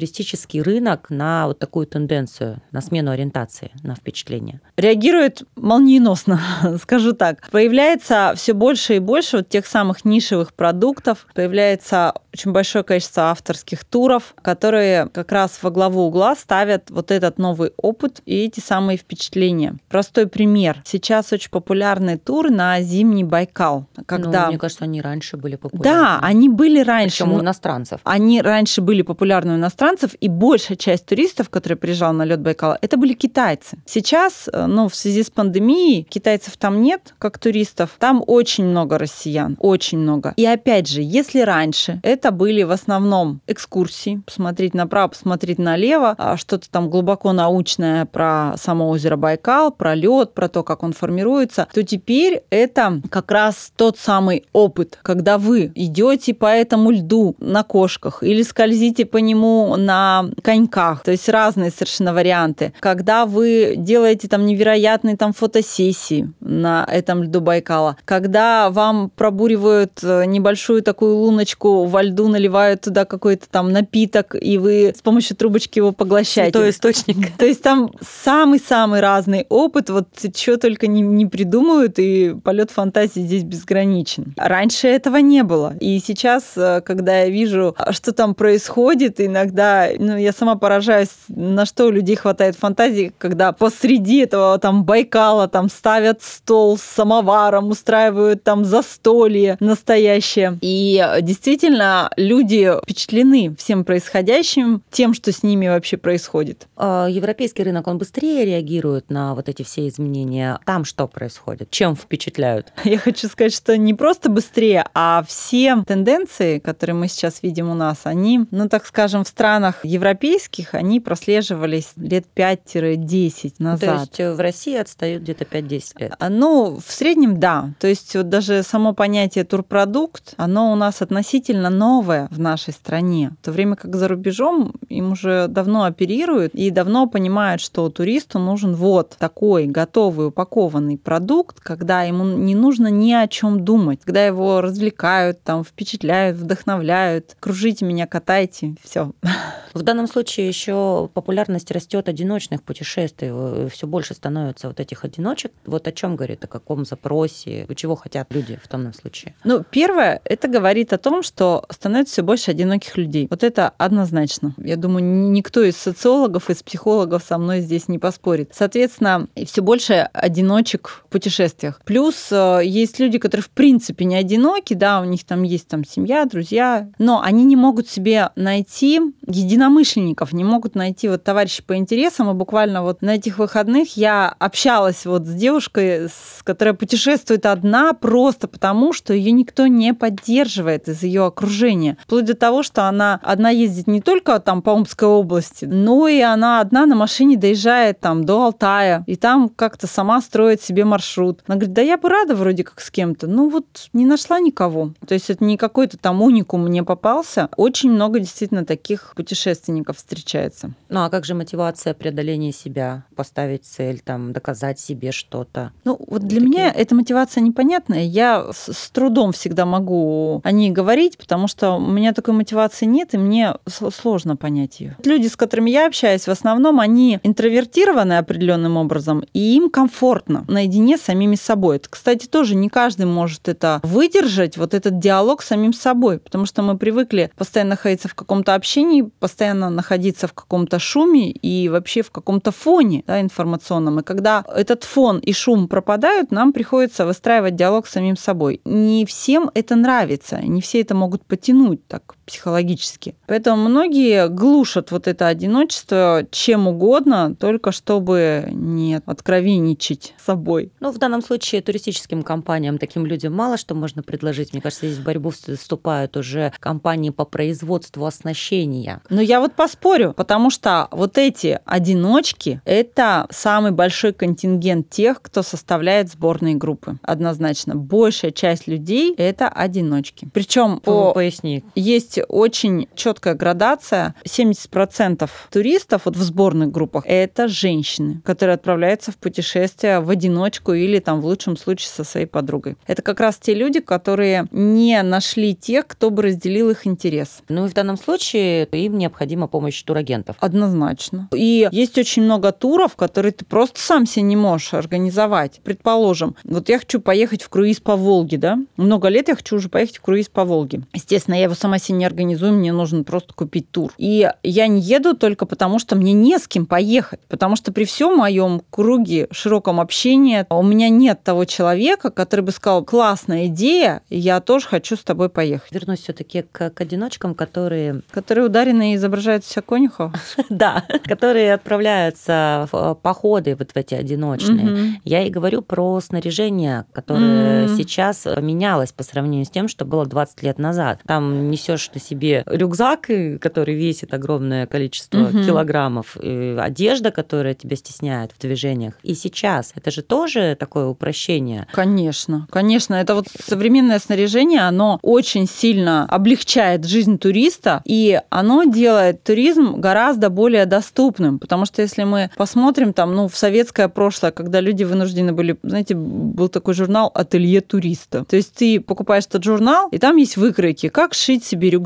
туристический 0.61 0.63
рынок 0.63 1.11
на 1.11 1.47
вот 1.47 1.59
такую 1.59 1.87
тенденцию, 1.87 2.61
на 2.73 2.81
смену 2.81 3.11
ориентации, 3.11 3.71
на 3.83 3.95
впечатление? 3.95 4.61
Реагирует 4.77 5.43
молниеносно, 5.57 6.41
скажу 6.83 7.13
так. 7.13 7.49
Появляется 7.51 8.33
все 8.37 8.53
больше 8.53 8.97
и 8.97 8.99
больше 8.99 9.39
вот 9.39 9.49
тех 9.49 9.67
самых 9.67 10.05
нишевых 10.05 10.55
продуктов, 10.55 11.27
появляется 11.35 12.15
очень 12.33 12.53
большое 12.53 12.85
количество 12.85 13.25
авторских 13.31 13.85
туров, 13.85 14.35
которые 14.43 15.09
как 15.09 15.33
раз 15.33 15.59
во 15.63 15.71
главу 15.71 16.03
угла 16.03 16.37
ставят 16.37 16.91
вот 16.91 17.11
этот 17.11 17.39
новый 17.39 17.73
опыт 17.77 18.21
и 18.27 18.45
эти 18.45 18.61
самые 18.61 18.99
впечатления. 18.99 19.77
Простой 19.89 20.27
пример. 20.27 20.83
Сейчас 20.85 21.33
очень 21.33 21.51
популярный 21.51 22.19
тур 22.19 22.51
на 22.51 22.81
зимний 22.83 23.25
Байкал. 23.25 23.87
Когда... 24.07 24.43
Ну, 24.43 24.49
мне 24.49 24.59
кажется, 24.59 24.85
они 24.85 25.01
раньше 25.01 25.37
были 25.37 25.57
популярны. 25.57 25.85
Да, 25.85 26.19
они 26.23 26.49
были 26.49 26.83
раньше. 26.83 27.25
Причем 27.25 27.33
у 27.33 27.41
иностранцев. 27.41 28.01
Они 28.05 28.41
раньше 28.41 28.81
были 28.81 29.03
популярны 29.03 29.55
у 29.55 29.57
иностранцев, 29.57 30.15
и 30.21 30.29
большая 30.29 30.77
часть 30.77 31.07
туристов, 31.07 31.51
которые 31.51 31.77
приезжали 31.77 32.15
на 32.15 32.25
лед 32.25 32.41
Байкала, 32.41 32.79
это 32.81 32.97
были 32.97 33.15
китайцы. 33.15 33.79
Сейчас, 33.87 34.49
э, 34.53 34.67
ну, 34.67 34.89
в 34.89 34.95
связи 34.95 35.23
с 35.23 35.31
пандемией, 35.31 36.03
китайцев 36.05 36.57
там 36.57 36.83
нет, 36.83 37.15
как 37.19 37.39
туристов. 37.39 37.97
Там 37.99 38.23
очень 38.27 38.65
много 38.65 38.99
россиян, 38.99 39.57
очень 39.59 39.99
много. 39.99 40.35
И 40.37 40.47
опять 40.47 40.89
же, 40.89 41.01
если 41.03 41.41
раньше 41.41 42.01
это 42.03 42.20
были 42.31 42.63
в 42.63 42.71
основном 42.71 43.41
экскурсии, 43.47 44.23
посмотреть 44.27 44.75
направо, 44.75 45.09
посмотреть 45.09 45.59
налево, 45.59 46.15
а 46.19 46.37
что-то 46.37 46.71
там 46.71 46.91
глубоко 46.91 47.33
научное 47.33 48.05
про 48.05 48.55
само 48.57 48.91
озеро 48.91 49.17
Байкал, 49.17 49.71
про 49.73 49.95
лед, 49.95 50.35
про 50.35 50.49
то, 50.49 50.63
как 50.63 50.83
он 50.83 50.93
формируется, 50.93 51.67
то 51.73 51.83
теперь 51.83 52.43
это 52.51 53.01
как 53.11 53.31
раз 53.31 53.73
тот 53.77 53.99
самый 53.99 54.45
опыт, 54.53 54.99
когда 55.03 55.39
вы 55.39 55.73
идете 55.75 56.35
по 56.35 56.47
этому 56.47 56.91
льду 56.91 57.37
на 57.39 57.63
кошках 57.63 58.23
или 58.23 58.43
скользите 58.43 59.07
по 59.07 59.17
нему 59.17 59.77
на 59.77 60.27
коньках, 60.43 61.03
то 61.03 61.11
есть 61.11 61.29
разные 61.29 61.71
совершенно 61.71 62.13
варианты. 62.13 62.73
Когда 62.81 63.27
вы 63.27 63.75
делаете 63.77 64.29
там 64.29 64.45
невероятные 64.47 65.17
там 65.17 65.33
фотосессии 65.33 66.33
на 66.41 66.87
этом 66.91 67.23
льду 67.23 67.41
Байкала, 67.41 67.97
когда 68.05 68.71
вам 68.71 69.11
пробуривают 69.11 70.01
э, 70.03 70.25
небольшую 70.27 70.83
такую 70.83 71.17
луночку 71.17 71.85
во 71.85 72.03
льду, 72.11 72.29
наливают 72.29 72.83
туда 72.83 73.05
какой-то 73.05 73.49
там 73.49 73.73
напиток, 73.73 74.37
и 74.41 74.59
вы 74.59 74.93
с 74.97 75.01
помощью 75.01 75.37
трубочки 75.37 75.79
его 75.79 75.93
поглощаете. 75.93 76.53
Святой 76.53 76.71
источник. 76.71 77.37
То 77.39 77.47
есть 77.47 77.63
там 77.63 77.93
самый-самый 78.01 79.01
разный 79.01 79.47
опыт, 79.49 79.91
вот 79.91 80.09
что 80.37 80.57
только 80.59 80.87
не, 80.87 81.01
не 81.01 81.27
придумают, 81.27 81.99
и 81.99 82.35
полет 82.43 82.71
фантазии 82.71 83.21
здесь 83.21 83.45
безграничен. 83.45 84.35
Раньше 84.37 84.89
этого 84.89 85.17
не 85.17 85.43
было. 85.43 85.75
И 85.81 86.01
сейчас, 86.01 86.45
э, 86.57 86.81
когда 86.85 87.21
я 87.21 87.29
вижу, 87.29 87.77
что 87.91 88.13
там 88.13 88.35
происходит, 88.35 89.21
иногда, 89.21 89.89
ну, 89.99 90.17
я 90.17 90.33
сама 90.33 90.57
поражаюсь, 90.57 91.09
на 91.29 91.67
что 91.67 91.87
у 91.87 91.91
людей 91.91 92.17
хватает 92.17 92.57
фантазии, 92.57 93.13
когда 93.19 93.53
посреди 93.53 94.19
этого 94.19 94.59
там 94.59 94.85
Байкала 94.85 95.49
там 95.49 95.69
ставят 95.69 96.23
стол 96.23 96.79
с 96.79 96.83
самоваром, 96.83 97.71
устраивают 97.71 98.43
там 98.43 98.65
застолье 98.65 99.57
настоящее. 99.61 100.59
И 100.61 101.05
действительно, 101.23 102.00
люди 102.17 102.73
впечатлены 102.83 103.55
всем 103.59 103.85
происходящим, 103.85 104.83
тем, 104.91 105.15
что 105.15 105.33
с 105.33 105.43
ними 105.43 105.69
вообще 105.69 105.97
происходит. 105.97 106.69
А, 106.77 107.07
европейский 107.09 107.63
рынок, 107.63 107.87
он 107.87 107.99
быстрее 107.99 108.45
реагирует 108.45 109.11
на 109.11 109.35
вот 109.35 109.49
эти 109.49 109.63
все 109.63 109.89
изменения. 109.89 110.59
Там 110.65 110.85
что 110.85 111.07
происходит? 111.07 111.71
Чем 111.71 111.97
впечатляют? 111.97 112.73
Я 112.85 112.99
хочу 112.99 113.29
сказать, 113.29 113.55
что 113.55 113.77
не 113.77 113.95
просто 113.95 114.31
быстрее, 114.31 114.85
а 114.95 115.25
все 115.27 115.83
тенденции, 115.87 116.59
которые 116.59 116.95
мы 116.95 117.09
сейчас 117.09 117.43
видим 117.43 117.71
у 117.71 117.75
нас, 117.75 118.01
они, 118.05 118.47
ну 118.51 118.69
так 118.69 118.87
скажем, 118.87 119.25
в 119.25 119.29
странах 119.29 119.85
европейских, 119.85 120.75
они 120.75 121.01
прослеживались 121.01 121.93
лет 121.97 122.27
5-10 122.35 123.55
назад. 123.59 123.81
То 123.81 124.01
есть 124.01 124.21
э, 124.21 124.35
в 124.35 124.41
России 124.41 124.77
отстают 124.77 125.23
где-то 125.23 125.45
5-10 125.45 125.83
лет? 125.99 126.15
А, 126.19 126.29
ну, 126.29 126.79
в 126.85 126.93
среднем, 126.93 127.39
да. 127.39 127.75
То 127.79 127.87
есть 127.87 128.15
вот 128.15 128.29
даже 128.29 128.63
само 128.63 128.93
понятие 128.93 129.45
турпродукт, 129.45 130.35
оно 130.37 130.73
у 130.73 130.77
нас 130.77 131.03
относительно 131.03 131.71
новое 131.91 132.29
в 132.31 132.39
нашей 132.39 132.73
стране. 132.73 133.33
В 133.43 133.45
то 133.45 133.53
время 133.53 133.75
как 133.75 133.97
за 133.97 134.07
рубежом 134.07 134.73
им 134.89 135.13
уже 135.13 135.49
давно 135.49 135.85
оперируют 135.85 136.55
и 136.55 136.71
давно 136.71 137.09
понимают, 137.09 137.61
что 137.61 137.89
туристу 137.89 138.39
нужен 138.39 138.75
вот 138.75 139.17
такой 139.19 139.67
готовый 139.67 140.29
упакованный 140.29 140.99
продукт, 140.99 141.61
когда 141.61 142.03
ему 142.03 142.25
не 142.25 142.55
нужно 142.55 142.89
ни 142.89 143.13
о 143.13 143.27
чем 143.27 143.65
думать, 143.65 144.01
когда 144.05 144.25
его 144.25 144.61
развлекают, 144.61 145.43
там, 145.43 145.65
впечатляют, 145.65 146.37
вдохновляют, 146.39 147.37
кружите 147.41 147.85
меня, 147.85 148.07
катайте, 148.07 148.77
все. 148.83 149.13
В 149.75 149.83
данном 149.83 150.07
случае 150.09 150.49
еще 150.49 151.09
популярность 151.15 151.71
растет 151.71 152.09
одиночных 152.09 152.63
путешествий, 152.63 153.69
все 153.69 153.87
больше 153.87 154.15
становится 154.15 154.69
вот 154.69 154.81
этих 154.81 155.05
одиночек. 155.05 155.53
Вот 155.65 155.87
о 155.87 155.93
чем 155.93 156.17
говорит, 156.17 156.45
о 156.45 156.49
каком 156.49 156.85
запросе, 156.85 157.67
чего 157.77 157.95
хотят 157.95 158.33
люди 158.35 158.59
в 158.63 158.69
данном 158.69 158.93
случае? 158.93 159.35
Ну, 159.45 159.65
первое, 159.71 160.21
это 160.25 160.49
говорит 160.49 160.93
о 160.93 160.99
том, 160.99 161.23
что 161.23 161.65
становится 161.81 162.13
все 162.13 162.23
больше 162.23 162.51
одиноких 162.51 162.99
людей. 162.99 163.27
Вот 163.31 163.43
это 163.43 163.73
однозначно. 163.79 164.53
Я 164.59 164.77
думаю, 164.77 165.03
никто 165.03 165.63
из 165.63 165.79
социологов, 165.79 166.51
из 166.51 166.63
психологов 166.63 167.25
со 167.27 167.39
мной 167.39 167.63
здесь 167.63 167.89
не 167.89 167.99
поспорит. 167.99 168.51
Соответственно, 168.53 169.29
все 169.47 169.63
больше 169.63 170.11
одиночек 170.13 170.89
в 171.07 171.09
путешествиях. 171.09 171.81
Плюс 171.87 172.29
э, 172.33 172.61
есть 172.65 172.99
люди, 172.99 173.17
которые 173.17 173.45
в 173.45 173.49
принципе 173.49 174.05
не 174.05 174.17
одиноки, 174.17 174.75
да, 174.75 175.01
у 175.01 175.05
них 175.05 175.25
там 175.25 175.43
есть 175.43 175.69
там 175.69 175.87
семья, 175.87 176.27
друзья, 176.27 176.91
но 176.99 177.23
они 177.23 177.45
не 177.47 177.57
могут 177.57 177.89
себе 177.89 178.29
найти 178.37 179.01
единомышленников, 179.27 180.35
не 180.35 180.45
могут 180.45 180.75
найти 180.75 181.09
вот 181.09 181.25
товарищей 181.25 181.63
по 181.63 181.77
интересам. 181.77 182.31
И 182.31 182.35
буквально 182.35 182.83
вот 182.83 183.01
на 183.01 183.15
этих 183.15 183.39
выходных 183.39 183.97
я 183.97 184.29
общалась 184.29 185.07
вот 185.07 185.27
с 185.27 185.33
девушкой, 185.33 186.11
с 186.11 186.43
которая 186.45 186.75
путешествует 186.75 187.47
одна 187.47 187.95
просто 187.95 188.49
потому, 188.49 188.93
что 188.93 189.15
ее 189.15 189.31
никто 189.31 189.67
не 189.67 189.95
поддерживает 189.95 190.87
из 190.87 191.03
ее 191.03 191.25
окружения. 191.25 191.70
Вплоть 192.03 192.25
до 192.25 192.35
того, 192.35 192.63
что 192.63 192.89
она 192.89 193.21
одна 193.23 193.51
ездит 193.51 193.87
не 193.87 194.01
только 194.01 194.39
там 194.41 194.63
по 194.63 194.71
Омской 194.71 195.09
области, 195.09 195.65
но 195.65 196.09
и 196.09 196.21
она 196.21 196.61
одна 196.61 196.87
на 196.87 196.95
машине 196.95 197.37
доезжает 197.37 198.01
там 198.01 198.25
до 198.25 198.45
Алтая, 198.45 199.05
и 199.07 199.17
там 199.17 199.49
как-то 199.49 199.87
сама 199.87 200.21
строит 200.21 200.63
себе 200.63 200.85
маршрут. 200.85 201.41
Она 201.47 201.57
говорит, 201.57 201.75
да 201.75 201.83
я 201.83 201.99
бы 201.99 202.09
рада 202.09 202.35
вроде 202.35 202.65
как 202.65 202.81
с 202.81 202.91
кем-то, 202.91 203.27
ну 203.27 203.49
вот 203.49 203.67
не 203.93 204.05
нашла 204.05 204.41
никого. 204.41 204.93
То 205.07 205.15
есть 205.15 205.31
это 205.31 205.45
не 205.45 205.57
какой-то 205.57 205.99
там 205.99 206.23
уникум 206.23 206.65
мне 206.65 206.83
попался. 206.83 207.49
Очень 207.57 207.93
много 207.93 208.19
действительно 208.19 208.65
таких 208.65 209.13
путешественников 209.17 209.99
встречается. 209.99 210.73
Ну 210.89 211.05
а 211.05 211.11
как 211.11 211.25
же 211.25 211.35
мотивация 211.35 211.95
преодоления 211.95 212.53
себя, 212.53 213.05
поставить 213.15 213.65
цель, 213.65 214.01
там, 214.01 214.33
доказать 214.33 214.79
себе 214.79 215.13
что-то? 215.13 215.73
Ну 215.85 215.99
вот 216.07 216.23
для 216.23 216.41
такие... 216.41 216.45
меня 216.45 216.73
эта 216.73 216.95
мотивация 216.95 217.43
непонятная. 217.43 218.05
Я 218.05 218.47
с, 218.53 218.73
с 218.73 218.91
трудом 218.91 219.33
всегда 219.33 219.67
могу 219.67 220.41
о 220.43 220.53
ней 220.53 220.71
говорить, 220.71 221.19
потому 221.19 221.47
что 221.47 221.60
у 221.63 221.81
меня 221.81 222.13
такой 222.13 222.35
мотивации 222.35 222.87
нет, 222.87 223.15
и 223.15 223.19
мне 223.19 223.55
сложно 223.67 224.37
понять 224.37 224.81
ее. 224.81 224.97
Люди, 225.05 225.27
с 225.27 225.37
которыми 225.37 225.71
я 225.71 225.87
общаюсь, 225.87 226.27
в 226.27 226.31
основном 226.31 226.81
они 226.81 227.21
интровертированы 227.23 228.19
определенным 228.19 228.77
образом, 228.77 229.25
и 229.33 229.57
им 229.57 229.71
комфортно 229.71 230.45
наедине 230.49 230.97
с 230.97 231.03
самими 231.03 231.37
собой. 231.37 231.77
Это, 231.77 231.89
кстати, 231.89 232.27
тоже 232.27 232.55
не 232.55 232.69
каждый 232.69 233.07
может 233.07 233.49
это 233.49 233.81
выдержать, 233.83 234.57
вот 234.57 234.75
этот 234.75 234.99
диалог 234.99 235.43
с 235.43 235.47
самим 235.47 235.73
собой, 235.73 236.19
потому 236.19 236.47
что 236.47 236.63
мы 236.63 236.77
привыкли 236.77 237.31
постоянно 237.37 237.71
находиться 237.71 238.09
в 238.09 238.15
каком-то 238.15 238.55
общении, 238.55 239.03
постоянно 239.19 239.71
находиться 239.71 240.27
в 240.27 240.33
каком-то 240.33 240.79
шуме 240.79 241.31
и 241.31 241.69
вообще 241.69 242.03
в 242.03 242.11
каком-то 242.11 242.51
фоне 242.51 243.05
да, 243.07 243.21
информационном. 243.21 244.01
И 244.01 244.03
когда 244.03 244.45
этот 244.55 244.85
фон 244.85 245.19
и 245.19 245.33
шум 245.33 245.69
пропадают, 245.69 246.31
нам 246.31 246.53
приходится 246.53 247.07
выстраивать 247.07 247.57
диалог 247.57 247.87
с 247.87 247.93
самим 247.93 248.17
собой. 248.17 248.61
Не 248.65 249.07
всем 249.07 249.51
это 249.55 249.77
нравится, 249.77 250.41
не 250.43 250.61
все 250.61 250.81
это 250.81 250.95
могут 250.95 251.25
потянуть 251.41 251.87
так 251.87 252.17
психологически. 252.31 253.17
Поэтому 253.27 253.69
многие 253.69 254.29
глушат 254.29 254.93
вот 254.93 255.09
это 255.09 255.27
одиночество 255.27 256.25
чем 256.31 256.69
угодно, 256.69 257.35
только 257.35 257.73
чтобы 257.73 258.49
не 258.53 259.01
откровенничать 259.05 260.15
с 260.17 260.27
собой. 260.27 260.71
Ну, 260.79 260.93
в 260.93 260.99
данном 260.99 261.23
случае 261.23 261.61
туристическим 261.61 262.23
компаниям, 262.23 262.79
таким 262.79 263.05
людям 263.05 263.35
мало 263.35 263.57
что 263.57 263.75
можно 263.75 264.05
предложить. 264.05 264.53
Мне 264.53 264.63
кажется, 264.63 264.87
здесь 264.87 265.01
в 265.01 265.05
борьбу 265.05 265.31
вступают 265.31 266.17
уже 266.17 266.53
компании 266.61 267.11
по 267.11 267.25
производству 267.25 268.07
оснащения. 268.07 269.01
Но 269.11 269.21
я 269.21 269.41
вот 269.41 269.55
поспорю, 269.55 270.15
потому 270.17 270.51
что 270.51 270.87
вот 270.93 271.19
эти 271.19 271.59
одиночки– 271.65 272.61
это 272.65 273.27
самый 273.31 273.73
большой 273.73 274.13
контингент 274.13 274.89
тех, 274.89 275.21
кто 275.21 275.43
составляет 275.43 276.11
сборные 276.11 276.55
группы. 276.55 276.99
Однозначно. 277.03 277.75
Большая 277.75 278.31
часть 278.31 278.69
людей– 278.69 279.15
это 279.17 279.49
одиночки. 279.49 280.29
Причем 280.33 280.79
по... 280.79 281.13
Поясни. 281.13 281.65
Есть 281.75 282.20
очень 282.29 282.89
четкая 282.95 283.35
градация. 283.35 284.15
70% 284.25 285.29
туристов 285.51 286.03
вот 286.05 286.17
в 286.17 286.23
сборных 286.23 286.71
группах 286.71 287.05
это 287.07 287.49
женщины, 287.49 288.21
которые 288.25 288.55
отправляются 288.55 289.13
в 289.13 289.17
путешествие 289.17 290.01
в 290.01 290.11
одиночку 290.11 290.73
или 290.73 290.99
там 290.99 291.21
в 291.21 291.27
лучшем 291.27 291.57
случае 291.57 291.89
со 291.91 292.05
своей 292.05 292.27
подругой. 292.27 292.77
Это 292.87 293.03
как 293.03 293.21
раз 293.21 293.39
те 293.39 293.55
люди, 293.55 293.81
которые 293.81 294.47
не 294.51 295.03
нашли 295.03 295.55
тех, 295.55 295.87
кто 295.87 296.11
бы 296.11 296.23
разделил 296.23 296.71
их 296.71 296.87
интерес. 296.87 297.43
Ну 297.49 297.67
и 297.67 297.69
в 297.69 297.75
данном 297.75 297.97
случае 297.97 298.65
им 298.65 298.99
необходима 298.99 299.47
помощь 299.47 299.83
турагентов. 299.83 300.37
Однозначно. 300.41 301.29
И 301.35 301.69
есть 301.71 301.99
очень 301.99 302.23
много 302.23 302.53
туров, 302.53 302.97
которые 302.97 303.33
ты 303.33 303.45
просто 303.45 303.81
сам 303.81 304.07
себе 304.07 304.23
не 304.23 304.37
можешь 304.37 304.75
организовать. 304.75 305.61
Предположим, 305.65 306.37
вот 306.45 306.69
я 306.69 306.79
хочу 306.79 307.01
поехать 307.01 307.43
в 307.43 307.49
круиз 307.49 307.81
по 307.81 307.97
Волге, 307.97 308.39
да? 308.39 308.59
Много 308.77 309.09
лет 309.09 309.29
я 309.29 309.37
хочу 309.37 309.57
уже 309.57 309.69
поехать 309.69 309.99
в 309.99 310.03
круиз 310.03 310.29
по 310.29 310.45
Волге. 310.45 310.83
Естественно, 310.93 311.35
я 311.35 311.45
его 311.45 311.55
сама 311.55 311.79
себе 311.79 311.99
не 311.99 312.05
организую, 312.11 312.53
мне 312.53 312.73
нужно 312.73 313.05
просто 313.05 313.33
купить 313.35 313.71
тур. 313.71 313.93
И 313.97 314.29
я 314.43 314.67
не 314.67 314.81
еду 314.81 315.17
только 315.17 315.47
потому, 315.47 315.79
что 315.79 315.97
мне 315.97 316.13
не 316.13 316.39
с 316.39 316.47
кем 316.47 316.67
поехать, 316.67 317.21
потому 317.29 317.57
что 317.57 317.73
при 317.73 317.85
всем 317.85 318.17
моем 318.17 318.63
круге, 318.71 319.29
широком 319.31 319.81
общении, 319.81 320.45
у 320.51 320.63
меня 320.63 320.89
нет 320.89 321.23
того 321.23 321.45
человека, 321.45 322.11
который 322.11 322.43
бы 322.43 322.53
сказал, 322.53 322.85
классная 322.85 323.47
идея, 323.47 324.03
я 324.11 324.41
тоже 324.41 324.67
хочу 324.67 324.97
с 324.97 325.05
тобой 325.05 325.29
поехать. 325.29 325.73
Вернусь 325.73 326.01
все-таки 326.01 326.43
к, 326.43 326.71
к 326.71 326.81
одиночкам, 326.81 327.35
которые... 327.35 328.03
Которые 328.11 328.47
ударены 328.47 328.93
и 328.93 328.97
изображают 328.97 329.45
себя 329.45 329.63
конюхов? 329.63 330.13
Да, 330.51 330.85
которые 331.05 331.55
отправляются 331.55 332.69
в 332.73 332.95
походы 332.95 333.55
вот 333.57 333.71
в 333.71 333.77
эти 333.77 333.95
одиночные. 333.95 335.01
Я 335.05 335.23
и 335.23 335.31
говорю 335.31 335.63
про 335.63 336.01
снаряжение, 336.01 336.85
которое 336.93 337.69
сейчас 337.69 338.27
менялось 338.27 338.93
по 338.93 339.03
сравнению 339.03 339.47
с 339.47 339.51
тем, 339.51 339.69
что 339.69 339.85
было 339.85 340.07
20 340.07 340.43
лет 340.43 340.59
назад. 340.59 341.01
Там 341.07 341.51
несешь 341.51 341.90
на 341.95 342.01
себе 342.01 342.43
рюкзак, 342.47 343.11
который 343.41 343.75
весит 343.75 344.15
огромное 344.15 344.67
количество 344.67 345.33
килограммов, 345.33 346.17
одежда, 346.17 347.11
которая 347.11 347.55
тебя 347.55 347.77
стесняет 347.77 348.33
в 348.33 348.39
движениях. 348.39 348.95
И 349.03 349.15
сейчас 349.15 349.73
это 349.75 349.91
же 349.91 350.03
тоже 350.03 350.57
такое 350.59 350.87
упрощение. 350.87 351.67
Конечно, 351.73 352.47
конечно. 352.51 352.95
Это 352.95 353.15
вот 353.15 353.29
современное 353.29 353.99
снаряжение, 353.99 354.61
оно 354.61 354.99
очень 355.03 355.47
сильно 355.47 356.07
облегчает 356.07 356.85
жизнь 356.85 357.19
туриста, 357.19 357.83
и 357.85 358.21
оно 358.31 358.65
делает 358.65 359.23
туризм 359.23 359.81
гораздо 359.81 360.31
более 360.31 360.67
доступным, 360.67 361.39
потому 361.39 361.65
что 361.65 361.83
если 361.83 362.05
мы 362.05 362.31
посмотрим 362.37 362.93
там, 362.93 363.15
ну, 363.15 363.29
в 363.29 363.37
советское 363.37 363.89
прошлое, 363.89 364.31
когда 364.31 364.61
люди 364.61 364.85
вынуждены 364.85 365.33
были, 365.33 365.57
знаете, 365.63 365.95
был 365.95 366.49
такой 366.49 366.75
журнал 366.75 367.11
«Ателье 367.15 367.61
туриста». 367.61 368.25
То 368.25 368.37
есть 368.37 368.55
ты 368.55 368.81
покупаешь 368.81 369.25
этот 369.27 369.45
журнал, 369.45 369.89
и 369.91 369.99
там 369.99 370.17
есть 370.17 370.37
выкройки, 370.37 370.89
как 370.89 371.15
сшить 371.15 371.45
себе 371.45 371.71
рюкзак, 371.71 371.80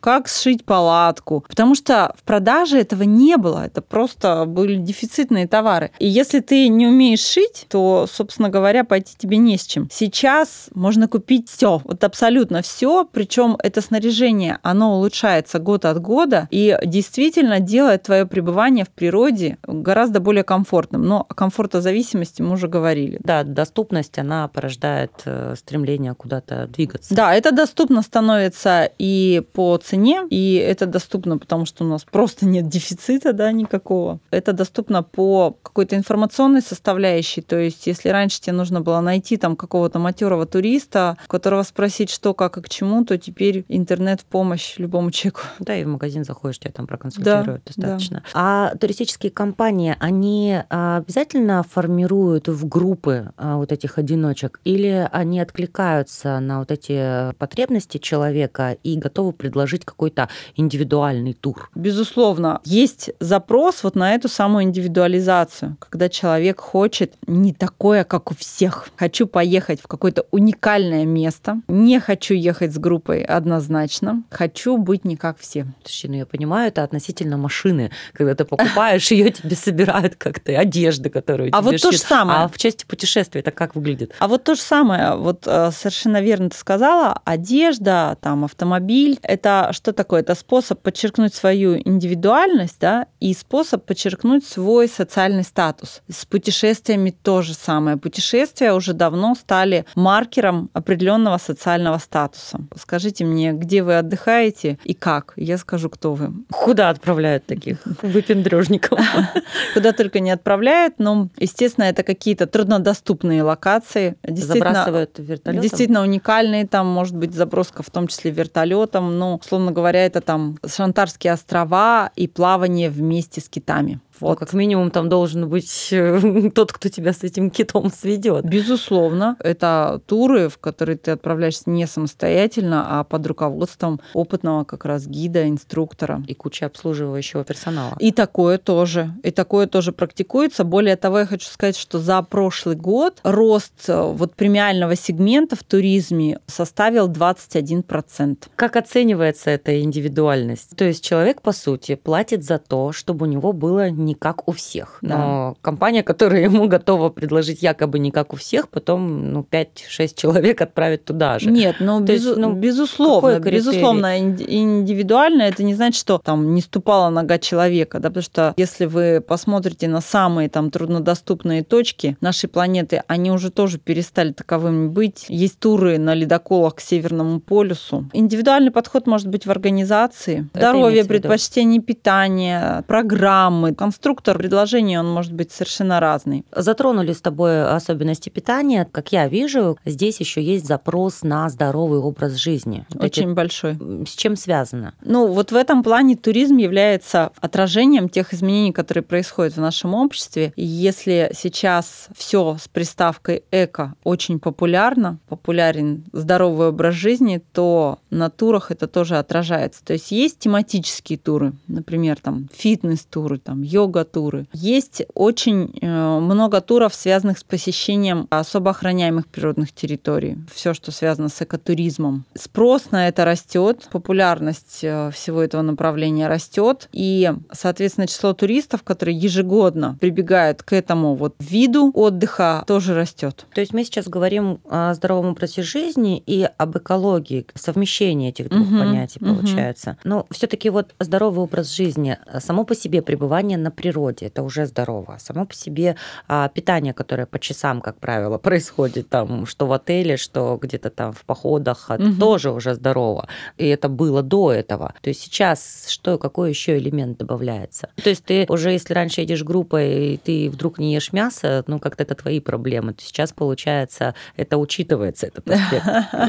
как 0.00 0.28
сшить 0.28 0.64
палатку, 0.64 1.44
потому 1.48 1.74
что 1.74 2.14
в 2.16 2.22
продаже 2.22 2.78
этого 2.78 3.02
не 3.02 3.36
было, 3.36 3.66
это 3.66 3.82
просто 3.82 4.44
были 4.46 4.76
дефицитные 4.76 5.46
товары. 5.46 5.90
И 5.98 6.06
если 6.06 6.40
ты 6.40 6.68
не 6.68 6.86
умеешь 6.86 7.20
шить, 7.20 7.66
то, 7.68 8.06
собственно 8.10 8.48
говоря, 8.48 8.84
пойти 8.84 9.14
тебе 9.16 9.36
не 9.36 9.56
с 9.56 9.66
чем. 9.66 9.88
Сейчас 9.90 10.68
можно 10.74 11.08
купить 11.08 11.48
все, 11.48 11.80
вот 11.84 12.04
абсолютно 12.04 12.62
все, 12.62 13.06
причем 13.10 13.56
это 13.62 13.80
снаряжение, 13.80 14.58
оно 14.62 14.96
улучшается 14.96 15.58
год 15.58 15.84
от 15.84 16.00
года 16.00 16.48
и 16.50 16.76
действительно 16.84 17.60
делает 17.60 18.04
твое 18.04 18.26
пребывание 18.26 18.84
в 18.84 18.90
природе 18.90 19.58
гораздо 19.66 20.20
более 20.20 20.44
комфортным. 20.44 21.02
Но 21.02 21.26
о 21.28 21.34
комфортозависимости 21.34 22.42
мы 22.42 22.52
уже 22.52 22.68
говорили. 22.68 23.20
Да, 23.22 23.44
доступность, 23.44 24.18
она 24.18 24.48
порождает 24.48 25.12
э, 25.24 25.54
стремление 25.56 26.14
куда-то 26.14 26.66
двигаться. 26.66 27.14
Да, 27.14 27.34
это 27.34 27.52
доступно 27.52 28.02
становится 28.02 28.90
и 28.98 29.37
по 29.42 29.76
цене, 29.78 30.26
и 30.30 30.54
это 30.54 30.86
доступно, 30.86 31.38
потому 31.38 31.66
что 31.66 31.84
у 31.84 31.88
нас 31.88 32.04
просто 32.04 32.46
нет 32.46 32.68
дефицита 32.68 33.32
да, 33.32 33.52
никакого. 33.52 34.20
Это 34.30 34.52
доступно 34.52 35.02
по 35.02 35.56
какой-то 35.62 35.96
информационной 35.96 36.62
составляющей. 36.62 37.40
То 37.40 37.58
есть, 37.58 37.86
если 37.86 38.08
раньше 38.08 38.40
тебе 38.40 38.52
нужно 38.54 38.80
было 38.80 39.00
найти 39.00 39.36
там 39.36 39.56
какого-то 39.56 39.98
матерого 39.98 40.46
туриста, 40.46 41.16
которого 41.26 41.62
спросить, 41.62 42.10
что, 42.10 42.34
как 42.34 42.58
и 42.58 42.62
к 42.62 42.68
чему, 42.68 43.04
то 43.04 43.18
теперь 43.18 43.64
интернет 43.68 44.20
в 44.20 44.24
помощь 44.24 44.74
любому 44.78 45.10
человеку. 45.10 45.40
Да, 45.60 45.76
и 45.76 45.84
в 45.84 45.88
магазин 45.88 46.24
заходишь, 46.24 46.58
тебя 46.58 46.72
там 46.72 46.86
проконсультируют 46.86 47.46
да, 47.46 47.60
достаточно. 47.64 48.22
Да. 48.32 48.40
А 48.70 48.76
туристические 48.76 49.30
компании, 49.30 49.96
они 49.98 50.60
а, 50.70 50.98
обязательно 50.98 51.62
формируют 51.62 52.48
в 52.48 52.66
группы 52.66 53.32
а, 53.36 53.56
вот 53.56 53.72
этих 53.72 53.98
одиночек, 53.98 54.60
или 54.64 55.08
они 55.12 55.40
откликаются 55.40 56.40
на 56.40 56.60
вот 56.60 56.70
эти 56.70 57.32
потребности 57.34 57.98
человека 57.98 58.76
и 58.82 58.96
готовы 58.96 59.27
предложить 59.32 59.84
какой-то 59.84 60.28
индивидуальный 60.56 61.34
тур? 61.34 61.70
Безусловно, 61.74 62.60
есть 62.64 63.10
запрос 63.20 63.82
вот 63.82 63.94
на 63.94 64.14
эту 64.14 64.28
самую 64.28 64.64
индивидуализацию, 64.64 65.76
когда 65.78 66.08
человек 66.08 66.60
хочет 66.60 67.14
не 67.26 67.52
такое, 67.52 68.04
как 68.04 68.30
у 68.30 68.34
всех. 68.34 68.88
Хочу 68.96 69.26
поехать 69.26 69.80
в 69.80 69.86
какое-то 69.86 70.26
уникальное 70.30 71.04
место, 71.04 71.60
не 71.68 72.00
хочу 72.00 72.34
ехать 72.34 72.74
с 72.74 72.78
группой 72.78 73.22
однозначно, 73.22 74.22
хочу 74.30 74.76
быть 74.76 75.04
не 75.04 75.16
как 75.16 75.38
все. 75.38 75.66
Слушай, 75.84 76.10
ну 76.10 76.16
я 76.16 76.26
понимаю, 76.26 76.68
это 76.68 76.82
относительно 76.82 77.36
машины, 77.36 77.90
когда 78.12 78.34
ты 78.34 78.44
покупаешь 78.44 79.10
ее, 79.10 79.30
тебе 79.30 79.56
собирают 79.56 80.16
как-то 80.16 80.52
одежды, 80.58 81.10
которую 81.10 81.50
А 81.52 81.60
вот 81.60 81.76
то 81.80 81.92
же 81.92 81.98
самое. 81.98 82.40
А 82.40 82.48
в 82.48 82.56
части 82.58 82.84
путешествия 82.86 83.40
это 83.40 83.50
как 83.50 83.74
выглядит? 83.74 84.14
А 84.18 84.28
вот 84.28 84.44
то 84.44 84.54
же 84.54 84.60
самое, 84.60 85.16
вот 85.16 85.42
э, 85.46 85.70
совершенно 85.72 86.20
верно 86.20 86.50
ты 86.50 86.56
сказала, 86.56 87.20
одежда, 87.24 88.16
там, 88.20 88.44
автомобиль, 88.44 89.17
это 89.22 89.70
что 89.72 89.92
такое? 89.92 90.20
Это 90.20 90.34
способ 90.34 90.80
подчеркнуть 90.80 91.34
свою 91.34 91.78
индивидуальность, 91.78 92.78
да, 92.80 93.06
и 93.20 93.34
способ 93.34 93.84
подчеркнуть 93.84 94.46
свой 94.46 94.88
социальный 94.88 95.44
статус. 95.44 96.02
С 96.08 96.24
путешествиями 96.24 97.14
то 97.22 97.42
же 97.42 97.54
самое. 97.54 97.96
Путешествия 97.96 98.72
уже 98.72 98.92
давно 98.92 99.34
стали 99.34 99.84
маркером 99.94 100.70
определенного 100.72 101.38
социального 101.38 101.98
статуса. 101.98 102.60
Скажите 102.76 103.24
мне, 103.24 103.52
где 103.52 103.82
вы 103.82 103.98
отдыхаете 103.98 104.78
и 104.84 104.94
как? 104.94 105.32
Я 105.36 105.58
скажу, 105.58 105.90
кто 105.90 106.14
вы. 106.14 106.32
Куда 106.50 106.90
отправляют 106.90 107.46
таких 107.46 107.78
выпендрежников? 108.02 109.00
Куда 109.74 109.92
только 109.92 110.20
не 110.20 110.30
отправляют, 110.30 110.94
но, 110.98 111.28
естественно, 111.38 111.84
это 111.84 112.02
какие-то 112.02 112.46
труднодоступные 112.46 113.42
локации. 113.42 114.16
Забрасывают 114.26 115.18
вертолетом? 115.18 115.62
Действительно 115.62 116.02
уникальные, 116.02 116.66
там 116.66 116.86
может 116.86 117.16
быть 117.16 117.34
заброска 117.34 117.82
в 117.82 117.90
том 117.90 118.08
числе 118.08 118.30
вертолетом, 118.30 119.07
но, 119.10 119.36
условно 119.36 119.72
говоря, 119.72 120.04
это 120.04 120.20
там 120.20 120.58
Шантарские 120.66 121.32
острова 121.32 122.10
и 122.16 122.28
плавание 122.28 122.90
вместе 122.90 123.40
с 123.40 123.48
китами. 123.48 124.00
Вот. 124.20 124.40
Ну, 124.40 124.46
как 124.46 124.52
минимум 124.52 124.90
там 124.90 125.08
должен 125.08 125.48
быть 125.48 125.88
э, 125.92 126.50
тот, 126.54 126.72
кто 126.72 126.88
тебя 126.88 127.12
с 127.12 127.22
этим 127.22 127.50
китом 127.50 127.90
сведет. 127.92 128.44
Безусловно. 128.44 129.36
Это 129.40 130.00
туры, 130.06 130.48
в 130.48 130.58
которые 130.58 130.96
ты 130.96 131.12
отправляешься 131.12 131.64
не 131.66 131.86
самостоятельно, 131.86 133.00
а 133.00 133.04
под 133.04 133.26
руководством 133.26 134.00
опытного 134.14 134.64
как 134.64 134.84
раз 134.84 135.06
гида, 135.06 135.48
инструктора. 135.48 136.22
И 136.26 136.34
куча 136.34 136.66
обслуживающего 136.66 137.44
персонала. 137.44 137.96
И 137.98 138.12
такое 138.12 138.58
тоже. 138.58 139.12
И 139.22 139.30
такое 139.30 139.66
тоже 139.66 139.92
практикуется. 139.92 140.64
Более 140.64 140.96
того, 140.96 141.20
я 141.20 141.26
хочу 141.26 141.48
сказать, 141.48 141.76
что 141.76 141.98
за 141.98 142.22
прошлый 142.22 142.76
год 142.76 143.20
рост 143.22 143.88
э, 143.88 144.00
вот 144.00 144.34
премиального 144.34 144.96
сегмента 144.96 145.56
в 145.56 145.62
туризме 145.62 146.40
составил 146.46 147.08
21%. 147.08 148.36
Как 148.56 148.76
оценивается 148.76 149.50
эта 149.50 149.80
индивидуальность? 149.80 150.76
То 150.76 150.84
есть 150.84 151.04
человек, 151.04 151.42
по 151.42 151.52
сути, 151.52 151.94
платит 151.94 152.44
за 152.44 152.58
то, 152.58 152.92
чтобы 152.92 153.26
у 153.26 153.28
него 153.28 153.52
было 153.52 153.90
не 154.08 154.14
как 154.14 154.48
у 154.48 154.52
всех. 154.52 154.98
Но 155.02 155.54
да. 155.54 155.60
компания, 155.60 156.02
которая 156.02 156.42
ему 156.50 156.66
готова 156.66 157.10
предложить 157.10 157.62
якобы 157.62 157.98
не 157.98 158.10
как 158.10 158.32
у 158.32 158.36
всех, 158.36 158.68
потом 158.68 159.32
ну, 159.32 159.46
5-6 159.48 160.14
человек 160.14 160.60
отправит 160.60 161.04
туда 161.04 161.38
же. 161.38 161.50
Нет, 161.50 161.76
ну, 161.80 162.00
без, 162.00 162.24
есть, 162.24 162.36
ну 162.36 162.52
безусловно, 162.54 163.38
безусловно, 163.38 164.18
индивидуально 164.18 165.42
это 165.42 165.62
не 165.62 165.74
значит, 165.74 166.00
что 166.00 166.18
там 166.18 166.54
не 166.54 166.62
ступала 166.62 167.10
нога 167.10 167.38
человека, 167.38 168.00
да, 168.00 168.08
потому 168.08 168.22
что 168.22 168.54
если 168.56 168.86
вы 168.86 169.20
посмотрите 169.20 169.88
на 169.88 170.00
самые 170.00 170.48
там 170.48 170.70
труднодоступные 170.70 171.62
точки 171.62 172.16
нашей 172.20 172.48
планеты, 172.48 173.02
они 173.06 173.30
уже 173.30 173.50
тоже 173.50 173.78
перестали 173.78 174.32
таковыми 174.32 174.88
быть. 174.88 175.26
Есть 175.28 175.58
туры 175.58 175.98
на 175.98 176.14
ледоколах 176.14 176.76
к 176.76 176.80
Северному 176.80 177.40
полюсу. 177.40 178.08
Индивидуальный 178.12 178.70
подход 178.70 179.06
может 179.06 179.28
быть 179.28 179.46
в 179.46 179.50
организации. 179.50 180.48
Это 180.54 180.70
Здоровье, 180.70 181.04
предпочтение 181.04 181.80
питания, 181.80 182.82
программы, 182.86 183.74
конструктор 183.98 184.38
предложения, 184.38 185.00
он 185.00 185.10
может 185.10 185.32
быть 185.32 185.50
совершенно 185.50 185.98
разный. 185.98 186.44
Затронули 186.54 187.12
с 187.12 187.20
тобой 187.20 187.68
особенности 187.68 188.28
питания. 188.28 188.88
Как 188.92 189.10
я 189.10 189.26
вижу, 189.26 189.76
здесь 189.84 190.20
еще 190.20 190.40
есть 190.40 190.66
запрос 190.66 191.22
на 191.22 191.48
здоровый 191.48 191.98
образ 191.98 192.34
жизни. 192.34 192.86
Очень 192.94 193.30
Эти... 193.30 193.34
большой. 193.34 193.76
С 194.06 194.14
чем 194.14 194.36
связано? 194.36 194.94
Ну, 195.02 195.26
вот 195.26 195.50
в 195.50 195.56
этом 195.56 195.82
плане 195.82 196.14
туризм 196.14 196.58
является 196.58 197.32
отражением 197.40 198.08
тех 198.08 198.32
изменений, 198.32 198.72
которые 198.72 199.02
происходят 199.02 199.54
в 199.54 199.60
нашем 199.60 199.94
обществе. 199.94 200.52
И 200.54 200.64
если 200.64 201.32
сейчас 201.34 202.08
все 202.16 202.56
с 202.60 202.68
приставкой 202.68 203.42
эко 203.50 203.94
очень 204.04 204.38
популярно, 204.38 205.18
популярен 205.28 206.04
здоровый 206.12 206.68
образ 206.68 206.94
жизни, 206.94 207.42
то 207.52 207.98
на 208.10 208.30
турах 208.30 208.70
это 208.70 208.86
тоже 208.86 209.18
отражается. 209.18 209.84
То 209.84 209.94
есть 209.94 210.12
есть 210.12 210.38
тематические 210.38 211.18
туры, 211.18 211.52
например, 211.66 212.18
там 212.22 212.48
фитнес-туры, 212.54 213.38
там 213.38 213.62
йога 213.62 213.87
йога-туры. 213.88 214.46
Есть 214.52 215.02
очень 215.14 215.72
э, 215.80 216.18
много 216.20 216.60
туров, 216.60 216.94
связанных 216.94 217.38
с 217.38 217.44
посещением 217.44 218.26
особо 218.30 218.70
охраняемых 218.70 219.26
природных 219.26 219.72
территорий. 219.72 220.38
Все, 220.52 220.74
что 220.74 220.92
связано 220.92 221.28
с 221.28 221.42
экотуризмом. 221.42 222.24
Спрос 222.34 222.90
на 222.90 223.08
это 223.08 223.24
растет, 223.24 223.88
популярность 223.90 224.80
э, 224.82 225.10
всего 225.12 225.42
этого 225.42 225.62
направления 225.62 226.28
растет, 226.28 226.88
и, 226.92 227.32
соответственно, 227.52 228.06
число 228.06 228.32
туристов, 228.32 228.82
которые 228.82 229.16
ежегодно 229.16 229.96
прибегают 230.00 230.62
к 230.62 230.72
этому 230.72 231.14
вот 231.14 231.34
виду 231.38 231.90
отдыха, 231.94 232.64
тоже 232.66 232.94
растет. 232.94 233.46
То 233.54 233.60
есть 233.60 233.72
мы 233.72 233.84
сейчас 233.84 234.08
говорим 234.08 234.60
о 234.68 234.94
здоровом 234.94 235.30
образе 235.30 235.62
жизни 235.62 236.22
и 236.26 236.48
об 236.56 236.76
экологии, 236.76 237.46
совмещение 237.54 238.30
этих 238.30 238.50
двух 238.50 238.68
угу, 238.68 238.78
понятий 238.78 239.18
угу. 239.20 239.36
получается. 239.36 239.96
Но 240.04 240.26
все-таки 240.30 240.70
вот 240.70 240.94
здоровый 241.00 241.44
образ 241.44 241.74
жизни, 241.74 242.18
само 242.40 242.64
по 242.64 242.74
себе 242.74 243.02
пребывание 243.02 243.58
на 243.58 243.70
природе, 243.78 244.26
это 244.26 244.42
уже 244.42 244.66
здорово. 244.66 245.18
Само 245.20 245.46
по 245.46 245.54
себе 245.54 245.96
а, 246.26 246.48
питание, 246.48 246.92
которое 246.92 247.26
по 247.26 247.38
часам, 247.38 247.80
как 247.80 247.98
правило, 247.98 248.38
происходит 248.48 249.08
там, 249.08 249.46
что 249.46 249.66
в 249.66 249.72
отеле, 249.72 250.16
что 250.16 250.58
где-то 250.60 250.90
там 250.90 251.12
в 251.12 251.24
походах, 251.24 251.90
это 251.90 252.04
угу. 252.04 252.18
тоже 252.18 252.50
уже 252.50 252.74
здорово. 252.74 253.28
И 253.56 253.66
это 253.66 253.88
было 253.88 254.22
до 254.22 254.52
этого. 254.52 254.94
То 255.00 255.10
есть 255.10 255.20
сейчас 255.20 255.86
что, 255.88 256.18
какой 256.18 256.50
еще 256.50 256.76
элемент 256.76 257.18
добавляется? 257.18 257.88
То 258.02 258.10
есть 258.10 258.24
ты 258.24 258.46
уже, 258.48 258.72
если 258.72 258.94
раньше 258.94 259.20
едешь 259.20 259.44
группой, 259.44 260.14
и 260.14 260.16
ты 260.16 260.50
вдруг 260.50 260.78
не 260.78 260.94
ешь 260.94 261.12
мясо, 261.12 261.64
ну 261.66 261.78
как-то 261.78 262.02
это 262.02 262.14
твои 262.14 262.40
проблемы. 262.40 262.92
То 262.92 263.02
сейчас, 263.02 263.32
получается, 263.32 264.14
это 264.36 264.58
учитывается, 264.58 265.26
этот 265.26 265.48
аспект. 265.50 265.86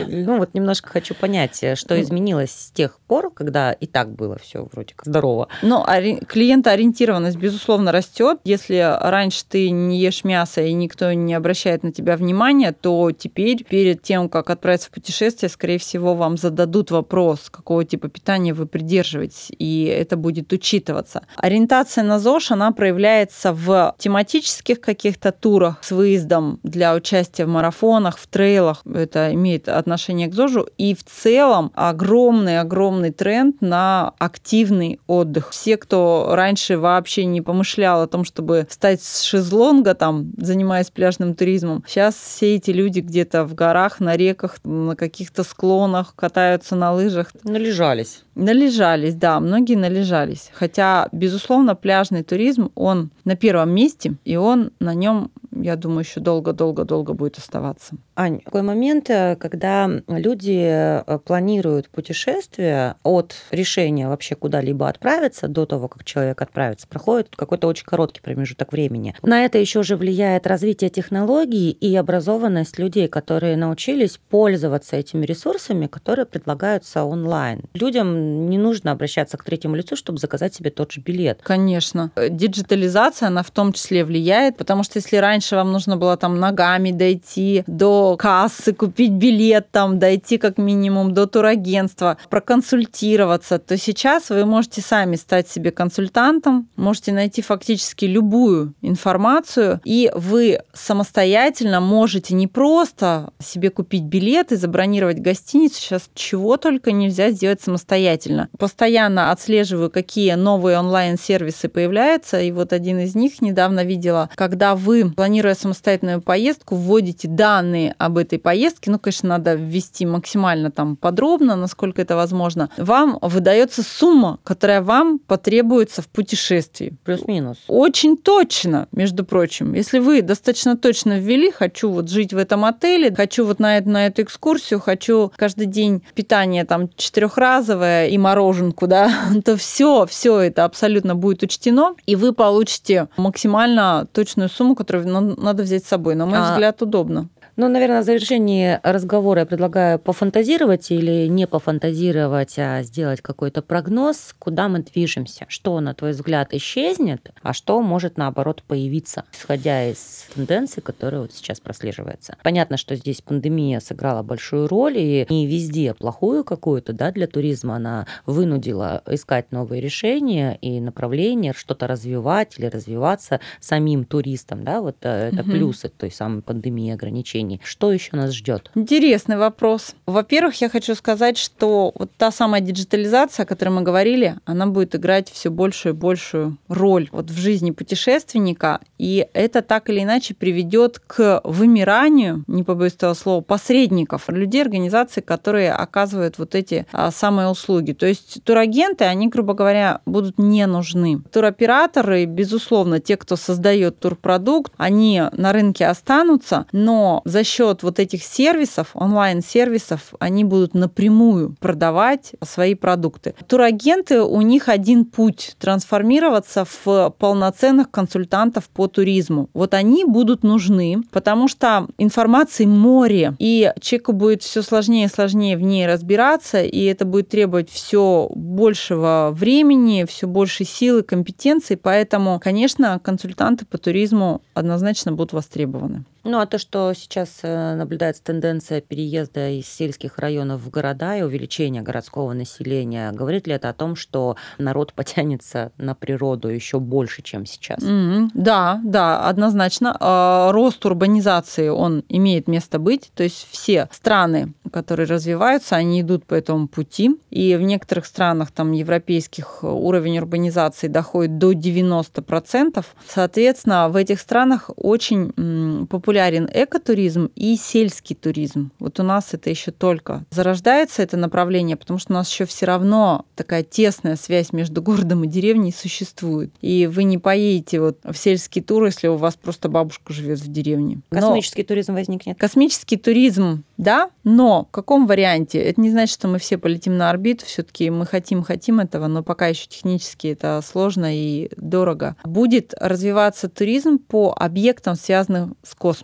Ну 0.08 0.38
вот 0.38 0.54
немножко 0.54 0.90
хочу 0.90 1.16
понять, 1.16 1.64
что 1.76 1.96
ну. 1.96 2.02
изменилось 2.02 2.52
с 2.52 2.72
тех 2.72 3.00
пор, 3.00 3.32
когда 3.34 3.72
и 3.72 3.88
так 3.88 4.12
было 4.12 4.38
все 4.38 4.68
вроде 4.72 4.94
как 4.96 5.06
здорово. 5.06 5.48
Ну, 5.62 5.84
клиентоориентированность, 6.28 7.29
безусловно, 7.36 7.92
растет. 7.92 8.40
Если 8.44 8.98
раньше 9.02 9.44
ты 9.48 9.70
не 9.70 10.00
ешь 10.00 10.24
мясо 10.24 10.62
и 10.62 10.74
никто 10.74 11.12
не 11.14 11.34
обращает 11.34 11.84
на 11.84 11.92
тебя 11.92 12.18
внимания, 12.18 12.72
то 12.72 13.12
теперь 13.12 13.64
перед 13.64 14.02
тем, 14.02 14.30
как 14.30 14.50
отправиться 14.50 14.88
в 14.88 14.92
путешествие, 14.92 15.50
скорее 15.50 15.80
всего, 15.80 16.16
вам 16.16 16.38
зададут 16.38 16.92
вопрос, 16.92 17.50
какого 17.50 17.86
типа 17.86 18.10
питания 18.10 18.54
вы 18.54 18.66
придерживаетесь, 18.66 19.52
и 19.58 19.86
это 19.86 20.18
будет 20.18 20.52
учитываться. 20.54 21.24
Ориентация 21.36 22.04
на 22.04 22.20
ЗОЖ, 22.20 22.52
она 22.52 22.72
проявляется 22.72 23.54
в 23.54 23.96
тематических 23.98 24.82
каких-то 24.82 25.32
турах 25.32 25.78
с 25.82 25.92
выездом 25.92 26.60
для 26.64 26.96
участия 26.96 27.46
в 27.46 27.50
марафонах, 27.50 28.18
в 28.18 28.28
трейлах. 28.28 28.82
Это 28.86 29.34
имеет 29.34 29.68
отношение 29.68 30.28
к 30.28 30.34
ЗОЖу. 30.34 30.68
И 30.78 30.96
в 30.96 31.04
целом 31.04 31.72
огромный-огромный 31.76 33.12
тренд 33.12 33.62
на 33.62 34.14
активный 34.18 35.00
отдых. 35.08 35.50
Все, 35.52 35.78
кто 35.78 36.30
раньше 36.32 36.78
вообще 36.78 37.19
не 37.26 37.42
помышлял 37.42 38.02
о 38.02 38.08
том, 38.08 38.24
чтобы 38.24 38.68
стать 38.70 39.02
с 39.02 39.24
шезлонга, 39.24 39.94
там, 39.94 40.32
занимаясь 40.38 40.90
пляжным 40.90 41.36
туризмом, 41.36 41.84
сейчас 41.88 42.16
все 42.16 42.56
эти 42.56 42.72
люди 42.72 43.00
где-то 43.00 43.46
в 43.46 43.56
горах, 43.56 44.00
на 44.00 44.16
реках, 44.18 44.58
на 44.64 44.96
каких-то 44.96 45.44
склонах 45.44 46.16
катаются 46.16 46.76
на 46.76 46.94
лыжах. 46.94 47.32
Належались. 47.44 48.24
Належались, 48.36 49.16
да, 49.16 49.40
многие 49.40 49.76
належались. 49.76 50.50
Хотя, 50.54 51.10
безусловно, 51.12 51.76
пляжный 51.76 52.24
туризм, 52.24 52.72
он 52.76 53.12
на 53.26 53.36
первом 53.36 53.72
месте, 53.72 54.16
и 54.26 54.36
он 54.36 54.72
на 54.80 54.94
нем 54.94 55.32
я 55.52 55.76
думаю, 55.76 56.02
еще 56.02 56.20
долго-долго-долго 56.20 57.14
будет 57.14 57.38
оставаться. 57.38 57.96
Ань, 58.16 58.40
такой 58.42 58.62
момент, 58.62 59.10
э, 59.10 59.36
когда 59.36 59.90
люди 60.08 60.60
э, 60.62 61.20
планируют 61.20 61.90
путешествие 61.90 62.96
от 63.04 63.36
решения 63.52 64.08
вообще 64.08 64.36
куда-либо 64.36 64.88
отправиться 64.88 65.48
до 65.48 65.66
того, 65.66 65.88
как 65.88 66.04
человек 66.04 66.42
отправится, 66.42 66.88
проходит 66.88 67.30
какой-то 67.36 67.68
очень 67.68 67.86
короткий 67.86 68.22
промежуток 68.22 68.72
времени. 68.72 69.16
На 69.22 69.46
это 69.46 69.58
еще 69.58 69.84
же 69.84 69.96
влияет 69.96 70.48
развитие 70.48 70.90
технологий 70.90 71.72
и 71.72 71.96
образованность 71.96 72.78
людей, 72.78 73.08
которые 73.08 73.58
научились 73.58 74.20
пользоваться 74.30 74.96
этими 74.96 75.26
ресурсами, 75.26 75.88
которые 75.88 76.26
предлагаются 76.26 77.04
онлайн. 77.04 77.64
Людям 77.74 78.50
не 78.50 78.58
нужно 78.58 78.92
обращаться 78.92 79.38
к 79.38 79.44
третьему 79.44 79.76
лицу, 79.76 79.96
чтобы 79.96 80.20
заказать 80.20 80.54
себе 80.54 80.70
тот 80.70 80.92
же 80.92 81.02
билет. 81.02 81.40
Конечно. 81.44 82.12
Диджитализация, 82.30 83.28
она 83.28 83.44
в 83.44 83.52
том 83.52 83.74
числе 83.74 84.06
влияет, 84.06 84.58
потому 84.58 84.84
что 84.84 85.00
если 85.00 85.18
раньше 85.18 85.39
раньше 85.40 85.56
вам 85.56 85.72
нужно 85.72 85.96
было 85.96 86.18
там 86.18 86.38
ногами 86.38 86.92
дойти 86.92 87.64
до 87.66 88.18
кассы, 88.18 88.74
купить 88.74 89.12
билет, 89.12 89.72
там 89.72 89.98
дойти 89.98 90.38
как 90.38 90.58
минимум 90.58 91.14
до 91.14 91.28
турагентства, 91.28 92.18
проконсультироваться, 92.30 93.58
то 93.58 93.78
сейчас 93.78 94.30
вы 94.30 94.46
можете 94.46 94.82
сами 94.82 95.16
стать 95.16 95.48
себе 95.48 95.72
консультантом, 95.72 96.68
можете 96.76 97.14
найти 97.14 97.42
фактически 97.42 98.04
любую 98.04 98.74
информацию, 98.82 99.80
и 99.86 100.12
вы 100.14 100.60
самостоятельно 100.74 101.80
можете 101.80 102.36
не 102.36 102.48
просто 102.48 103.32
себе 103.40 103.70
купить 103.70 104.04
билет 104.04 104.52
и 104.52 104.58
забронировать 104.58 105.20
гостиницу, 105.20 105.80
сейчас 105.80 106.10
чего 106.14 106.58
только 106.58 106.92
нельзя 106.92 107.32
сделать 107.32 107.62
самостоятельно. 107.62 108.50
Постоянно 108.58 109.32
отслеживаю, 109.32 109.90
какие 109.90 110.34
новые 110.34 110.78
онлайн-сервисы 110.80 111.70
появляются, 111.70 112.42
и 112.42 112.52
вот 112.52 112.74
один 112.74 113.00
из 113.00 113.16
них 113.16 113.42
недавно 113.42 113.86
видела, 113.86 114.30
когда 114.36 114.76
вы 114.76 115.10
планируете 115.10 115.29
планируя 115.30 115.54
самостоятельную 115.54 116.22
поездку, 116.24 116.74
вводите 116.74 117.28
данные 117.28 117.94
об 118.00 118.18
этой 118.18 118.40
поездке, 118.40 118.90
ну, 118.90 118.98
конечно, 118.98 119.30
надо 119.30 119.54
ввести 119.54 120.08
максимально 120.08 120.72
там 120.72 120.96
подробно, 120.96 121.56
насколько 121.56 122.02
это 122.02 122.16
возможно, 122.16 122.72
вам 122.78 123.20
выдается 123.22 123.84
сумма, 123.84 124.40
которая 124.44 124.82
вам 124.82 125.20
потребуется 125.20 126.02
в 126.02 126.08
путешествии. 126.08 126.98
Плюс-минус. 127.04 127.58
Очень 127.68 128.18
точно, 128.18 128.88
между 128.92 129.24
прочим. 129.24 129.76
Если 129.76 130.00
вы 130.00 130.24
достаточно 130.24 130.76
точно 130.76 131.20
ввели, 131.20 131.52
хочу 131.52 131.92
вот 131.92 132.10
жить 132.10 132.34
в 132.34 132.38
этом 132.38 132.66
отеле, 132.66 133.14
хочу 133.14 133.46
вот 133.46 133.60
на, 133.60 133.78
эту, 133.78 133.90
на 133.90 134.08
эту 134.08 134.24
экскурсию, 134.24 134.80
хочу 134.80 135.32
каждый 135.36 135.68
день 135.68 136.02
питание 136.16 136.66
там 136.66 136.90
четырехразовое 136.96 138.08
и 138.08 138.18
мороженку, 138.18 138.88
да, 138.88 139.12
то 139.46 139.56
все, 139.58 140.08
все 140.08 140.40
это 140.40 140.66
абсолютно 140.66 141.14
будет 141.14 141.44
учтено, 141.44 141.94
и 142.08 142.16
вы 142.16 142.34
получите 142.34 143.10
максимально 143.16 144.08
точную 144.12 144.50
сумму, 144.50 144.76
которая 145.20 145.46
надо 145.46 145.64
взять 145.64 145.86
с 145.86 145.88
собой. 145.88 146.16
На 146.16 146.26
мой 146.26 146.40
а, 146.40 146.52
взгляд, 146.52 146.82
удобно. 146.82 147.30
Ну, 147.60 147.68
наверное, 147.68 148.02
в 148.02 148.06
завершении 148.06 148.80
разговора 148.84 149.42
я 149.42 149.46
предлагаю 149.46 150.00
пофантазировать 150.00 150.92
или 150.92 151.28
не 151.28 151.46
пофантазировать, 151.46 152.58
а 152.58 152.84
сделать 152.84 153.20
какой-то 153.20 153.62
прогноз, 153.62 154.34
куда 154.40 154.70
мы 154.70 154.80
движемся, 154.80 155.44
что, 155.50 155.78
на 155.82 155.94
твой 155.94 156.12
взгляд, 156.12 156.54
исчезнет, 156.54 157.34
а 157.42 157.52
что 157.52 157.82
может, 157.82 158.16
наоборот, 158.16 158.64
появиться, 158.66 159.26
исходя 159.34 159.90
из 159.90 160.28
тенденций, 160.34 160.82
которые 160.82 161.24
вот 161.24 161.34
сейчас 161.34 161.60
прослеживаются. 161.60 162.38
Понятно, 162.44 162.78
что 162.78 162.96
здесь 162.96 163.22
пандемия 163.22 163.82
сыграла 163.82 164.24
большую 164.24 164.70
роль, 164.70 164.98
и 164.98 165.28
не 165.30 165.46
везде 165.46 165.94
плохую 165.94 166.46
какую-то 166.46 166.94
да, 166.94 167.12
для 167.12 167.28
туризма 167.28 167.76
она 167.76 168.08
вынудила 168.26 169.04
искать 169.06 169.52
новые 169.52 169.82
решения 169.82 170.58
и 170.62 170.80
направления, 170.80 171.52
что-то 171.54 171.88
развивать 171.88 172.58
или 172.58 172.68
развиваться 172.68 173.42
самим 173.60 174.06
туристам. 174.06 174.64
Да, 174.64 174.80
вот 174.80 174.96
э, 175.02 175.32
это 175.34 175.42
угу. 175.42 175.52
плюсы 175.52 175.90
той 175.90 176.10
самой 176.10 176.42
пандемии 176.42 176.94
ограничений 176.94 177.49
направлений. 177.50 177.62
Что 177.64 177.92
еще 177.92 178.16
нас 178.16 178.34
ждет? 178.34 178.72
Интересный 178.76 179.38
вопрос. 179.38 179.96
Во-первых, 180.06 180.56
я 180.62 180.70
хочу 180.70 180.96
сказать, 180.96 181.38
что 181.38 181.92
вот 181.96 182.12
та 182.18 182.32
самая 182.32 182.62
диджитализация, 182.62 183.44
о 183.44 183.48
которой 183.48 183.70
мы 183.70 183.82
говорили, 183.82 184.36
она 184.46 184.68
будет 184.68 184.96
играть 184.96 185.30
все 185.30 185.50
большую 185.50 185.94
и 185.94 185.98
большую 185.98 186.58
роль 186.68 187.10
вот 187.12 187.30
в 187.30 187.38
жизни 187.38 187.72
путешественника, 187.72 188.80
и 188.98 189.28
это 189.34 189.62
так 189.62 189.90
или 189.90 190.04
иначе 190.04 190.34
приведет 190.34 191.00
к 191.00 191.42
вымиранию, 191.44 192.44
не 192.48 192.64
побоюсь 192.64 192.94
этого 192.94 193.14
слова, 193.14 193.42
посредников, 193.42 194.30
людей, 194.30 194.62
организаций, 194.62 195.24
которые 195.24 195.72
оказывают 195.72 196.38
вот 196.38 196.56
эти 196.56 196.86
а, 196.92 197.12
самые 197.12 197.50
услуги. 197.50 197.94
То 197.94 198.06
есть 198.06 198.44
турагенты, 198.44 199.06
они, 199.06 199.28
грубо 199.28 199.54
говоря, 199.54 200.02
будут 200.06 200.38
не 200.38 200.66
нужны. 200.68 201.22
Туроператоры, 201.32 202.26
безусловно, 202.26 203.00
те, 203.00 203.18
кто 203.18 203.36
создает 203.36 204.00
турпродукт, 204.00 204.72
они 204.78 205.24
на 205.32 205.54
рынке 205.54 205.88
останутся, 205.88 206.66
но 206.72 207.22
за 207.30 207.44
счет 207.44 207.84
вот 207.84 208.00
этих 208.00 208.24
сервисов, 208.24 208.90
онлайн-сервисов, 208.94 210.14
они 210.20 210.44
будут 210.44 210.74
напрямую 210.74 211.56
продавать 211.60 212.34
свои 212.44 212.76
продукты. 212.76 213.36
Турагенты, 213.48 214.22
у 214.22 214.42
них 214.42 214.68
один 214.68 215.06
путь 215.06 215.56
трансформироваться 215.60 216.66
в 216.66 217.14
полноценных 217.18 217.92
консультантов 217.92 218.70
по 218.70 218.88
туризму. 218.88 219.50
Вот 219.54 219.74
они 219.74 220.06
будут 220.06 220.44
нужны, 220.44 221.02
потому 221.12 221.48
что 221.48 221.88
информации 221.98 222.66
море, 222.66 223.36
и 223.40 223.72
человеку 223.80 224.14
будет 224.14 224.44
все 224.44 224.62
сложнее 224.62 225.06
и 225.06 225.10
сложнее 225.10 225.58
в 225.58 225.62
ней 225.62 225.88
разбираться, 225.88 226.62
и 226.64 226.84
это 226.86 227.06
будет 227.06 227.30
требовать 227.30 227.70
все 227.70 228.30
большего 228.34 229.30
времени, 229.34 230.06
все 230.08 230.28
больше 230.28 230.64
силы, 230.64 231.04
компетенций, 231.04 231.78
поэтому, 231.78 232.40
конечно, 232.40 233.00
консультанты 233.00 233.66
по 233.66 233.78
туризму 233.78 234.42
однозначно 234.54 235.12
будут 235.12 235.34
востребованы. 235.34 236.06
Ну, 236.30 236.40
а 236.40 236.46
то, 236.46 236.60
что 236.60 236.94
сейчас 236.94 237.40
э, 237.42 237.74
наблюдается 237.74 238.24
тенденция 238.24 238.82
переезда 238.82 239.50
из 239.50 239.68
сельских 239.68 240.20
районов 240.20 240.62
в 240.62 240.70
города 240.70 241.18
и 241.18 241.24
увеличения 241.24 241.82
городского 241.82 242.34
населения, 242.34 243.12
говорит 243.12 243.48
ли 243.48 243.54
это 243.54 243.70
о 243.70 243.74
том, 243.74 243.96
что 243.96 244.36
народ 244.60 244.94
потянется 244.94 245.72
на 245.80 245.96
природу 245.96 246.50
еще 246.50 246.80
больше, 246.80 247.24
чем 247.24 247.48
сейчас? 247.48 247.80
Mm-hmm. 247.80 248.30
Да, 248.36 248.80
да, 248.84 249.28
однозначно. 249.28 249.98
А, 250.00 250.52
рост 250.52 250.86
урбанизации, 250.86 251.70
он 251.70 252.04
имеет 252.10 252.48
место 252.48 252.78
быть. 252.78 253.12
То 253.16 253.24
есть 253.24 253.48
все 253.50 253.90
страны, 253.92 254.54
которые 254.72 255.08
развиваются, 255.08 255.78
они 255.78 256.02
идут 256.02 256.26
по 256.26 256.36
этому 256.36 256.68
пути. 256.68 257.20
И 257.32 257.56
в 257.56 257.64
некоторых 257.64 258.06
странах 258.06 258.52
там 258.52 258.72
европейских 258.72 259.64
уровень 259.64 260.20
урбанизации 260.20 260.90
доходит 260.90 261.40
до 261.40 261.54
90%. 261.54 262.86
Соответственно, 263.08 263.90
в 263.90 263.96
этих 263.96 264.20
странах 264.20 264.70
очень 264.76 265.88
популярен 266.20 266.50
экотуризм 266.54 267.30
и 267.36 267.56
сельский 267.56 268.16
туризм. 268.16 268.72
Вот 268.80 269.00
у 269.00 269.04
нас 269.04 269.34
это 269.34 269.50
еще 269.50 269.72
только 269.72 270.26
зарождается 270.32 271.02
это 271.02 271.16
направление, 271.16 271.78
потому 271.78 271.98
что 271.98 272.12
у 272.12 272.16
нас 272.16 272.30
еще 272.30 272.46
все 272.46 272.66
равно 272.66 273.26
такая 273.36 273.64
тесная 273.64 274.18
связь 274.18 274.52
между 274.52 274.82
городом 274.82 275.24
и 275.24 275.28
деревней 275.28 275.72
существует. 275.72 276.52
И 276.60 276.88
вы 276.88 277.06
не 277.06 277.18
поедете 277.18 277.80
вот 277.80 278.00
в 278.04 278.16
сельский 278.16 278.62
тур, 278.62 278.86
если 278.86 279.08
у 279.08 279.16
вас 279.16 279.36
просто 279.36 279.70
бабушка 279.70 280.12
живет 280.12 280.40
в 280.40 280.52
деревне. 280.52 281.00
Космический 281.10 281.62
но 281.62 281.68
туризм 281.68 281.94
возникнет. 281.94 282.38
Космический 282.38 282.98
туризм, 282.98 283.64
да, 283.78 284.10
но 284.26 284.66
в 284.66 284.72
каком 284.72 285.08
варианте? 285.08 285.60
Это 285.60 285.80
не 285.80 285.90
значит, 285.90 286.16
что 286.16 286.28
мы 286.28 286.38
все 286.40 286.58
полетим 286.58 286.98
на 286.98 287.10
орбиту, 287.10 287.46
все-таки 287.46 287.90
мы 287.90 288.06
хотим, 288.06 288.44
хотим 288.44 288.82
этого, 288.82 289.08
но 289.08 289.24
пока 289.24 289.48
еще 289.48 289.68
технически 289.68 290.28
это 290.28 290.62
сложно 290.66 291.16
и 291.16 291.50
дорого. 291.56 292.18
Будет 292.26 292.74
развиваться 292.78 293.48
туризм 293.48 294.00
по 294.00 294.34
объектам, 294.38 294.96
связанным 294.96 295.56
с 295.64 295.76
космосом. 295.76 295.99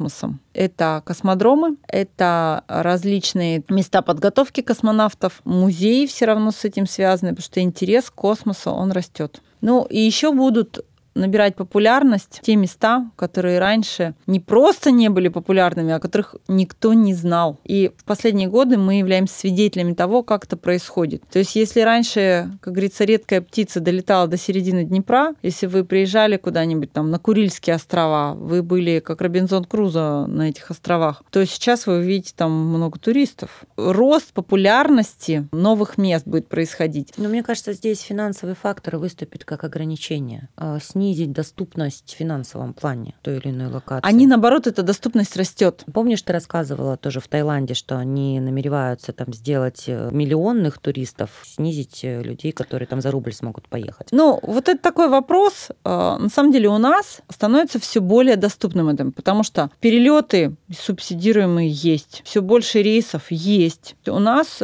Это 0.53 1.01
космодромы, 1.05 1.77
это 1.88 2.63
различные 2.67 3.63
места 3.69 4.01
подготовки 4.01 4.62
космонавтов, 4.62 5.41
музеи 5.45 6.05
все 6.05 6.25
равно 6.25 6.51
с 6.51 6.65
этим 6.65 6.88
связаны, 6.88 7.31
потому 7.31 7.43
что 7.43 7.62
интерес 7.62 8.10
к 8.10 8.15
космосу, 8.15 8.71
он 8.71 8.91
растет. 8.91 9.41
Ну 9.62 9.84
и 9.86 9.99
еще 9.99 10.31
будут 10.31 10.86
набирать 11.15 11.56
популярность 11.56 12.41
те 12.43 12.56
места, 12.56 13.10
которые 13.15 13.60
раньше 13.60 14.13
не 14.28 14.39
просто 14.39 14.91
не 14.91 15.10
были 15.10 15.30
популярными, 15.30 15.93
а 15.93 15.99
которых 15.99 16.36
никто 16.47 16.93
не 16.93 17.13
знал. 17.13 17.60
И 17.63 17.91
в 17.97 18.04
последние 18.04 18.47
годы 18.47 18.78
мы 18.78 18.99
являемся 18.99 19.39
свидетелями 19.39 19.93
того, 19.93 20.23
как 20.23 20.45
это 20.45 20.58
происходит. 20.58 21.23
То 21.32 21.39
есть 21.39 21.56
если 21.56 21.82
раньше, 21.82 22.51
как 22.62 22.73
говорится, 22.73 23.06
редкая 23.06 23.41
птица 23.41 23.80
долетала 23.80 24.28
до 24.28 24.38
середины 24.38 24.84
Днепра, 24.84 25.34
если 25.41 25.67
вы 25.67 25.86
приезжали 25.86 26.38
куда-нибудь 26.38 26.91
там 26.91 27.10
на 27.10 27.19
Курильские 27.19 27.75
острова, 27.75 28.34
вы 28.34 28.62
были 28.62 28.99
как 28.99 29.21
Робинзон 29.21 29.65
Крузо 29.65 30.25
на 30.28 30.49
этих 30.49 30.69
островах, 30.69 31.23
то 31.30 31.45
сейчас 31.45 31.88
вы 31.88 31.99
увидите 31.99 32.34
там 32.36 32.51
много 32.51 32.99
туристов. 32.99 33.63
Рост 33.78 34.34
популярности 34.34 35.47
новых 35.51 35.97
мест 35.97 36.28
будет 36.28 36.47
происходить. 36.47 37.13
Но 37.17 37.30
мне 37.30 37.43
кажется, 37.43 37.73
здесь 37.73 38.01
финансовый 38.01 38.56
фактор 38.56 38.97
выступит 38.97 39.45
как 39.45 39.63
ограничение. 39.63 40.49
А, 40.58 40.80
с 40.80 40.95
снизить 41.06 41.34
доступность 41.34 42.13
в 42.13 42.18
финансовом 42.18 42.74
плане 42.74 43.13
той 43.22 43.38
или 43.38 43.50
иной 43.50 43.68
локации. 43.68 44.08
Они, 44.08 44.26
наоборот, 44.26 44.65
эта 44.65 44.82
доступность 44.82 45.38
растет. 45.38 45.84
Помнишь, 45.94 46.22
ты 46.24 46.34
рассказывала 46.34 46.98
тоже 46.98 47.20
в 47.20 47.28
Таиланде, 47.28 47.76
что 47.76 47.98
они 47.98 48.39
намереваются 48.39 49.13
там 49.13 49.32
сделать 49.34 49.84
э, 49.86 50.10
миллионных 50.12 50.80
туристов, 50.80 51.30
снизить 51.44 52.00
э, 52.04 52.24
людей, 52.24 52.52
которые 52.52 52.88
там 52.88 53.02
за 53.02 53.12
рубль 53.12 53.34
смогут 53.34 53.68
поехать? 53.68 54.08
Ну, 54.12 54.39
вот 54.41 54.68
это 54.68 54.82
такой 54.82 55.08
вопрос. 55.08 55.70
Э, 55.84 56.18
на 56.20 56.30
самом 56.30 56.52
деле 56.52 56.70
у 56.70 56.80
нас 56.80 57.22
становится 57.30 57.80
все 57.80 58.02
более 58.02 58.36
доступным 58.36 58.89
этим, 58.89 59.12
потому 59.12 59.44
что 59.44 59.70
перелеты 59.80 60.56
субсидируемые 60.76 61.70
есть, 61.70 62.24
все 62.26 62.41
больше 62.41 62.82
рейсов 62.82 63.30
есть. 63.30 63.96
У 64.08 64.20
нас 64.20 64.56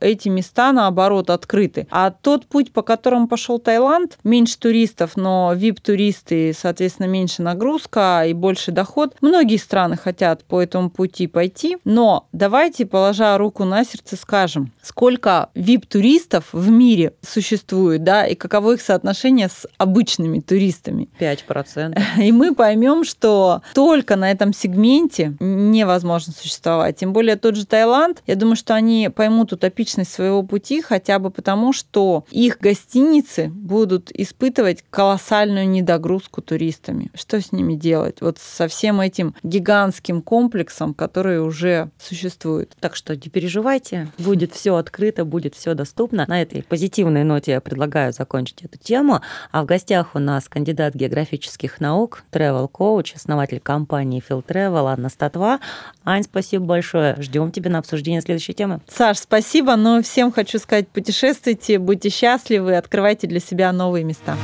эти 0.00 0.28
места, 0.28 0.72
наоборот, 0.72 1.30
открыты. 1.30 1.86
А 1.90 2.10
тот 2.10 2.46
путь, 2.46 2.72
по 2.72 2.82
которому 2.82 3.28
пошел 3.28 3.60
Таиланд, 3.60 4.18
меньше 4.24 4.58
туристов, 4.58 5.16
но 5.16 5.52
VIP 5.54 5.75
VIP-туристы, 5.76 6.52
соответственно, 6.56 7.06
меньше 7.06 7.42
нагрузка 7.42 8.24
и 8.26 8.32
больше 8.32 8.72
доход. 8.72 9.14
Многие 9.20 9.56
страны 9.56 9.96
хотят 9.96 10.44
по 10.44 10.60
этому 10.60 10.90
пути 10.90 11.26
пойти, 11.26 11.78
но 11.84 12.26
давайте, 12.32 12.86
положа 12.86 13.36
руку 13.38 13.64
на 13.64 13.84
сердце, 13.84 14.16
скажем, 14.16 14.72
сколько 14.82 15.50
VIP-туристов 15.54 16.48
в 16.52 16.70
мире 16.70 17.14
существует, 17.22 18.02
да, 18.02 18.26
и 18.26 18.34
каково 18.34 18.74
их 18.74 18.80
соотношение 18.80 19.48
с 19.48 19.66
обычными 19.78 20.40
туристами. 20.40 21.08
5%. 21.20 21.98
И 22.22 22.32
мы 22.32 22.54
поймем, 22.54 23.04
что 23.04 23.62
только 23.74 24.16
на 24.16 24.30
этом 24.30 24.52
сегменте 24.52 25.36
невозможно 25.40 26.32
существовать. 26.32 26.96
Тем 26.96 27.12
более 27.12 27.36
тот 27.36 27.56
же 27.56 27.66
Таиланд, 27.66 28.22
я 28.26 28.36
думаю, 28.36 28.56
что 28.56 28.74
они 28.74 29.10
поймут 29.14 29.52
утопичность 29.52 30.12
своего 30.12 30.42
пути 30.42 30.80
хотя 30.80 31.18
бы 31.18 31.30
потому, 31.30 31.72
что 31.72 32.24
их 32.30 32.58
гостиницы 32.58 33.48
будут 33.48 34.10
испытывать 34.12 34.84
колоссальную 34.90 35.65
недогрузку 35.66 36.42
туристами. 36.42 37.10
Что 37.14 37.40
с 37.40 37.52
ними 37.52 37.74
делать? 37.74 38.20
Вот 38.20 38.38
со 38.38 38.68
всем 38.68 39.00
этим 39.00 39.34
гигантским 39.42 40.22
комплексом, 40.22 40.94
который 40.94 41.40
уже 41.40 41.90
существует. 41.98 42.74
Так 42.80 42.96
что 42.96 43.14
не 43.14 43.28
переживайте, 43.30 44.08
будет 44.18 44.52
все 44.52 44.76
открыто, 44.76 45.24
будет 45.24 45.54
все 45.54 45.74
доступно. 45.74 46.24
На 46.28 46.42
этой 46.42 46.62
позитивной 46.62 47.24
ноте 47.24 47.52
я 47.52 47.60
предлагаю 47.60 48.12
закончить 48.12 48.62
эту 48.62 48.78
тему. 48.78 49.20
А 49.50 49.62
в 49.62 49.66
гостях 49.66 50.14
у 50.14 50.18
нас 50.18 50.48
кандидат 50.48 50.94
географических 50.94 51.80
наук, 51.80 52.24
travel 52.32 52.68
коуч, 52.68 53.14
основатель 53.14 53.60
компании 53.60 54.22
Phil 54.26 54.44
Travel 54.44 54.92
Анна 54.92 55.08
Статва. 55.08 55.60
Ань, 56.04 56.22
спасибо 56.22 56.64
большое. 56.64 57.16
Ждем 57.18 57.50
тебя 57.50 57.70
на 57.70 57.78
обсуждение 57.78 58.20
следующей 58.20 58.54
темы. 58.54 58.80
Саш, 58.88 59.18
спасибо, 59.18 59.76
но 59.76 60.02
всем 60.02 60.32
хочу 60.32 60.58
сказать, 60.58 60.88
путешествуйте, 60.88 61.78
будьте 61.78 62.08
счастливы, 62.10 62.76
открывайте 62.76 63.26
для 63.26 63.40
себя 63.40 63.72
новые 63.72 64.04
места. 64.04 64.36